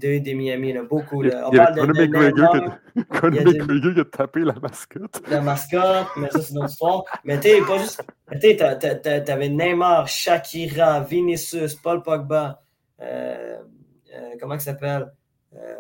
[0.04, 0.74] euh, de, de Miami.
[0.74, 0.84] là.
[0.84, 1.24] Beaucoup.
[1.24, 1.46] Il y là.
[1.46, 3.60] a, On il y parle de- de McGregor qui a- Conor il y a des-
[3.60, 5.22] McGregor qui a tapé la mascotte.
[5.30, 7.04] la mascotte, mais ça, c'est une autre histoire.
[7.24, 8.04] Mais tu sais, pas juste.
[8.42, 12.62] Tu t'avais Neymar, Shakira, Vinicius, Paul Pogba,
[13.02, 13.58] euh,
[14.16, 15.12] euh, comment il s'appelle?
[15.56, 15.76] Euh,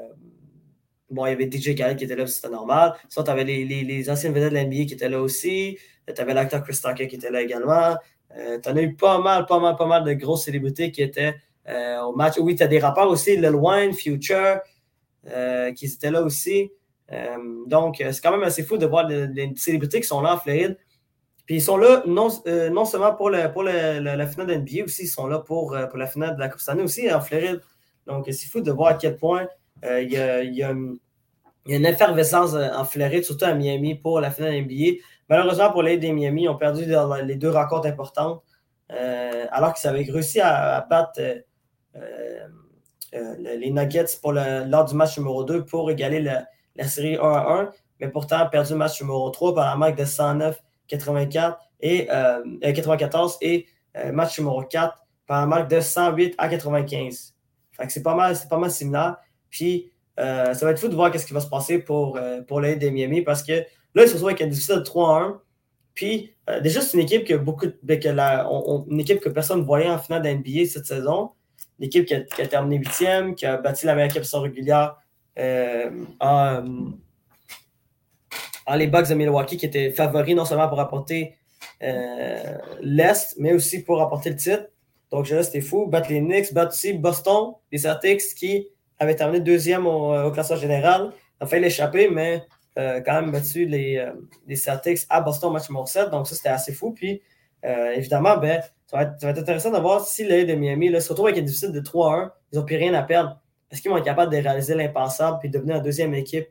[1.09, 2.93] bon, il y avait DJ Khaled qui était là, c'était normal.
[3.09, 5.77] Soit tu avais les, les, les, anciennes vedettes de l'NBA qui étaient là aussi.
[6.13, 7.95] Tu avais l'acteur Chris Tucker qui était là également.
[8.63, 11.35] Tu en as eu pas mal, pas mal, pas mal de grosses célébrités qui étaient
[11.67, 12.35] euh, au match.
[12.39, 14.59] Oui, tu as des rappeurs aussi, Lil Wayne, Future,
[15.27, 16.71] euh, qui étaient là aussi.
[17.67, 20.77] donc, c'est quand même assez fou de voir les, célébrités qui sont là en Floride.
[21.45, 22.27] Puis ils sont là non,
[22.71, 25.97] non seulement pour, le, pour la finale de NBA, aussi, ils sont là pour, pour
[25.97, 27.61] la finale de la Coupe Stanley aussi en Floride.
[28.05, 29.47] Donc, c'est fou de voir à quel point
[29.83, 34.99] il y a, une effervescence en Floride, surtout à Miami, pour la finale NBA.
[35.29, 36.85] Malheureusement pour les des Miami, ils ont perdu
[37.25, 38.41] les deux rencontres importantes,
[38.91, 41.41] euh, alors qu'ils avaient réussi à, battre euh, euh,
[43.13, 47.71] les Nuggets pour lors du match numéro 2 pour égaler la, série 1 à 1,
[47.99, 52.07] mais pourtant perdu le match numéro 3 par un marque de 109-84 et
[52.61, 53.65] 94 et
[54.11, 57.33] match numéro 4 par un marque de 108 à 95.
[57.89, 59.17] c'est pas mal, c'est pas mal similaire.
[59.49, 62.75] Puis ça va être fou de voir ce qui va se passer pour, pour les
[62.75, 63.63] des Miami parce que
[63.97, 65.39] Là, ils se retrouvent avec un déficit de 3-1.
[65.95, 68.47] Puis, euh, déjà, c'est une équipe que beaucoup que la,
[68.87, 71.31] une équipe que personne ne voyait en finale d'NBA cette saison.
[71.79, 74.97] Une équipe qui a, terminé huitième, qui a battu la meilleure sans régulière
[75.37, 76.63] euh, en,
[78.75, 81.35] les Bucks de Milwaukee, qui étaient favoris non seulement pour apporter
[81.83, 84.69] euh, l'Est, mais aussi pour apporter le titre.
[85.11, 85.85] Donc, là, c'était fou.
[85.85, 88.67] Battre les Knicks, battre aussi Boston, les Celtics qui
[88.99, 91.13] avaient terminé deuxième au, classement général.
[91.45, 92.43] fait l'échapper, mais
[92.77, 96.09] euh, quand même battu les, euh, Celtics à Boston au match numéro 7.
[96.09, 96.91] Donc, ça, c'était assez fou.
[96.91, 97.21] Puis,
[97.65, 101.27] euh, évidemment, ben, ça, va être, intéressant de voir si les de Miami se retrouvent
[101.27, 102.31] avec un déficit de 3-1.
[102.51, 103.39] Ils n'ont plus rien à perdre.
[103.69, 106.47] Est-ce qu'ils vont être capables de réaliser l'impensable puis devenir la deuxième équipe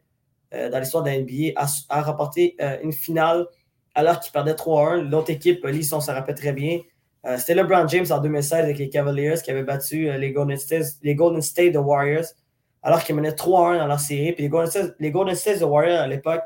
[0.52, 3.46] dans l'histoire de la NBA à, à remporter une finale
[3.94, 5.08] alors qu'ils perdaient 3-1?
[5.08, 6.80] L'autre équipe, Lys, on se rappelle très bien.
[7.38, 11.14] c'était LeBron James en 2016 avec les Cavaliers qui avaient battu les Golden State, les
[11.14, 12.26] Golden State Warriors
[12.86, 14.32] alors qu'ils menaient 3-1 dans leur série.
[14.32, 16.42] Puis les Golden State, les Warriors à l'époque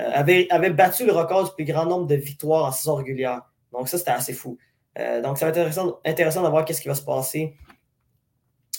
[0.00, 3.42] euh, avaient, battu le record du plus grand nombre de victoires en saison régulière.
[3.72, 4.58] Donc ça, c'était assez fou.
[4.98, 7.56] Euh, donc ça va être intéressant, de voir qu'est-ce qui va se passer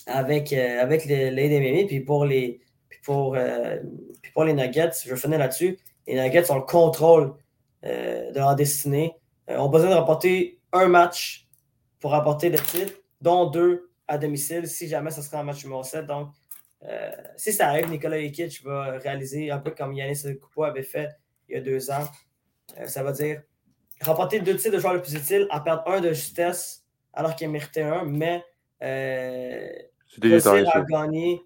[0.07, 2.61] avec, euh, avec les, les Puis pour les,
[3.03, 3.37] pour,
[4.33, 5.77] pour les Nuggets, je finir là-dessus.
[6.07, 7.35] Les Nuggets ont le contrôle
[7.83, 9.15] de leur destinée.
[9.47, 11.47] ont besoin de remporter un match
[11.99, 15.83] pour remporter le titre, dont deux à domicile, si jamais ce sera un match numéro
[15.83, 16.05] 7.
[16.05, 16.29] Donc,
[16.83, 21.09] euh, si ça arrive, Nicolas Jokic va réaliser un peu comme Yannis Coupeau avait fait
[21.49, 22.07] il y a deux ans.
[22.79, 23.41] Euh, ça veut dire
[24.01, 26.83] remporter deux titres de joueur le plus utile, en perdre un de justesse
[27.13, 28.43] alors qu'il méritait un, mais
[28.83, 29.67] euh,
[30.21, 31.41] réussir à gagner,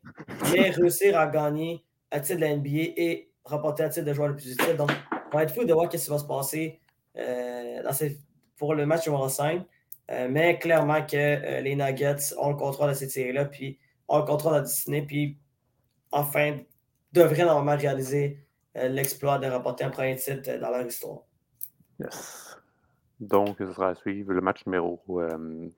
[0.51, 4.29] mais réussir à gagner un titre de la NBA et remporter un titre de joueur
[4.29, 4.75] le plus utile.
[4.75, 4.91] Donc,
[5.31, 6.79] on va être fou de voir ce qui va se passer
[8.57, 9.63] pour le match numéro 5.
[10.29, 13.45] mais clairement que les Nuggets ont le contrôle de cette série-là.
[13.45, 13.77] Puis
[14.09, 15.37] ont le contrôle de la destinée, puis
[16.11, 16.57] enfin
[17.13, 18.45] devraient normalement réaliser
[18.75, 21.21] euh, l'exploit de remporter un premier titre dans leur histoire.
[21.99, 22.57] Yes.
[23.19, 24.33] Donc, ce sera à suivre.
[24.33, 25.01] Le match numéro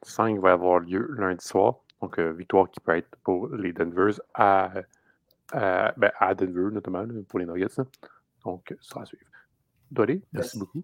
[0.04, 1.80] 5 euh, va avoir lieu lundi soir.
[2.02, 4.72] Donc, euh, victoire qui peut être pour les Denvers à,
[5.54, 7.82] ben, à Denver, notamment, pour les Nuggets.
[8.46, 9.24] Donc, ce sera à suivre.
[9.92, 10.84] Dolly, merci beaucoup.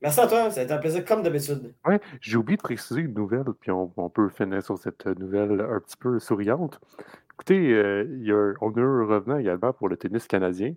[0.00, 1.74] Merci à toi, ça a été un plaisir comme d'habitude.
[1.84, 5.80] Oui, j'ai oublié de préciser une nouvelle, puis on, peut finir sur cette nouvelle un
[5.80, 6.78] petit peu souriante.
[7.34, 10.74] Écoutez, euh, il y a, on a un revenant également pour le tennis canadien.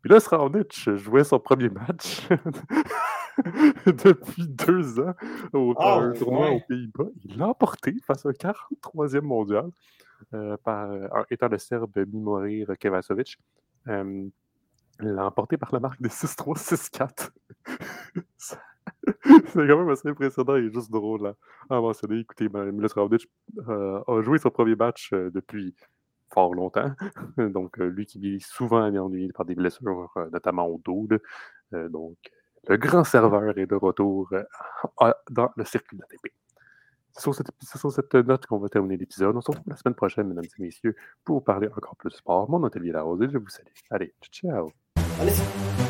[0.00, 2.28] Puis là, Sraonic jouait son premier match
[3.86, 5.14] depuis deux ans
[5.52, 7.08] au ah, tournoi aux Pays-Bas.
[7.24, 9.70] Il l'a emporté face au 43e mondial
[10.34, 10.90] euh, par,
[11.30, 13.38] étant le Serbe Mimorir Kevasovic.
[13.88, 14.28] Euh,
[15.00, 17.30] il l'a emporté par la marque de 6-3, 6-4.
[19.46, 21.34] c'est quand même assez impressionnant et juste drôle à,
[21.76, 22.20] à mentionner.
[22.20, 23.28] Écoutez, Milos Ravdic
[23.68, 25.74] euh, a joué son premier match euh, depuis
[26.32, 26.92] fort longtemps.
[27.38, 31.08] donc, euh, lui qui est souvent ennuyé par des blessures, notamment au dos.
[31.72, 32.16] donc,
[32.68, 34.30] le grand serveur est de retour
[35.30, 36.32] dans le circuit de l'ATP.
[37.14, 39.36] C'est sur, cette note qu'on va terminer l'épisode.
[39.36, 42.48] On se retrouve la semaine prochaine, mesdames et messieurs, pour parler encore plus sport.
[42.48, 43.68] Mon Larose et je vous salue.
[43.90, 44.70] Allez, ciao!
[45.20, 45.81] Alles.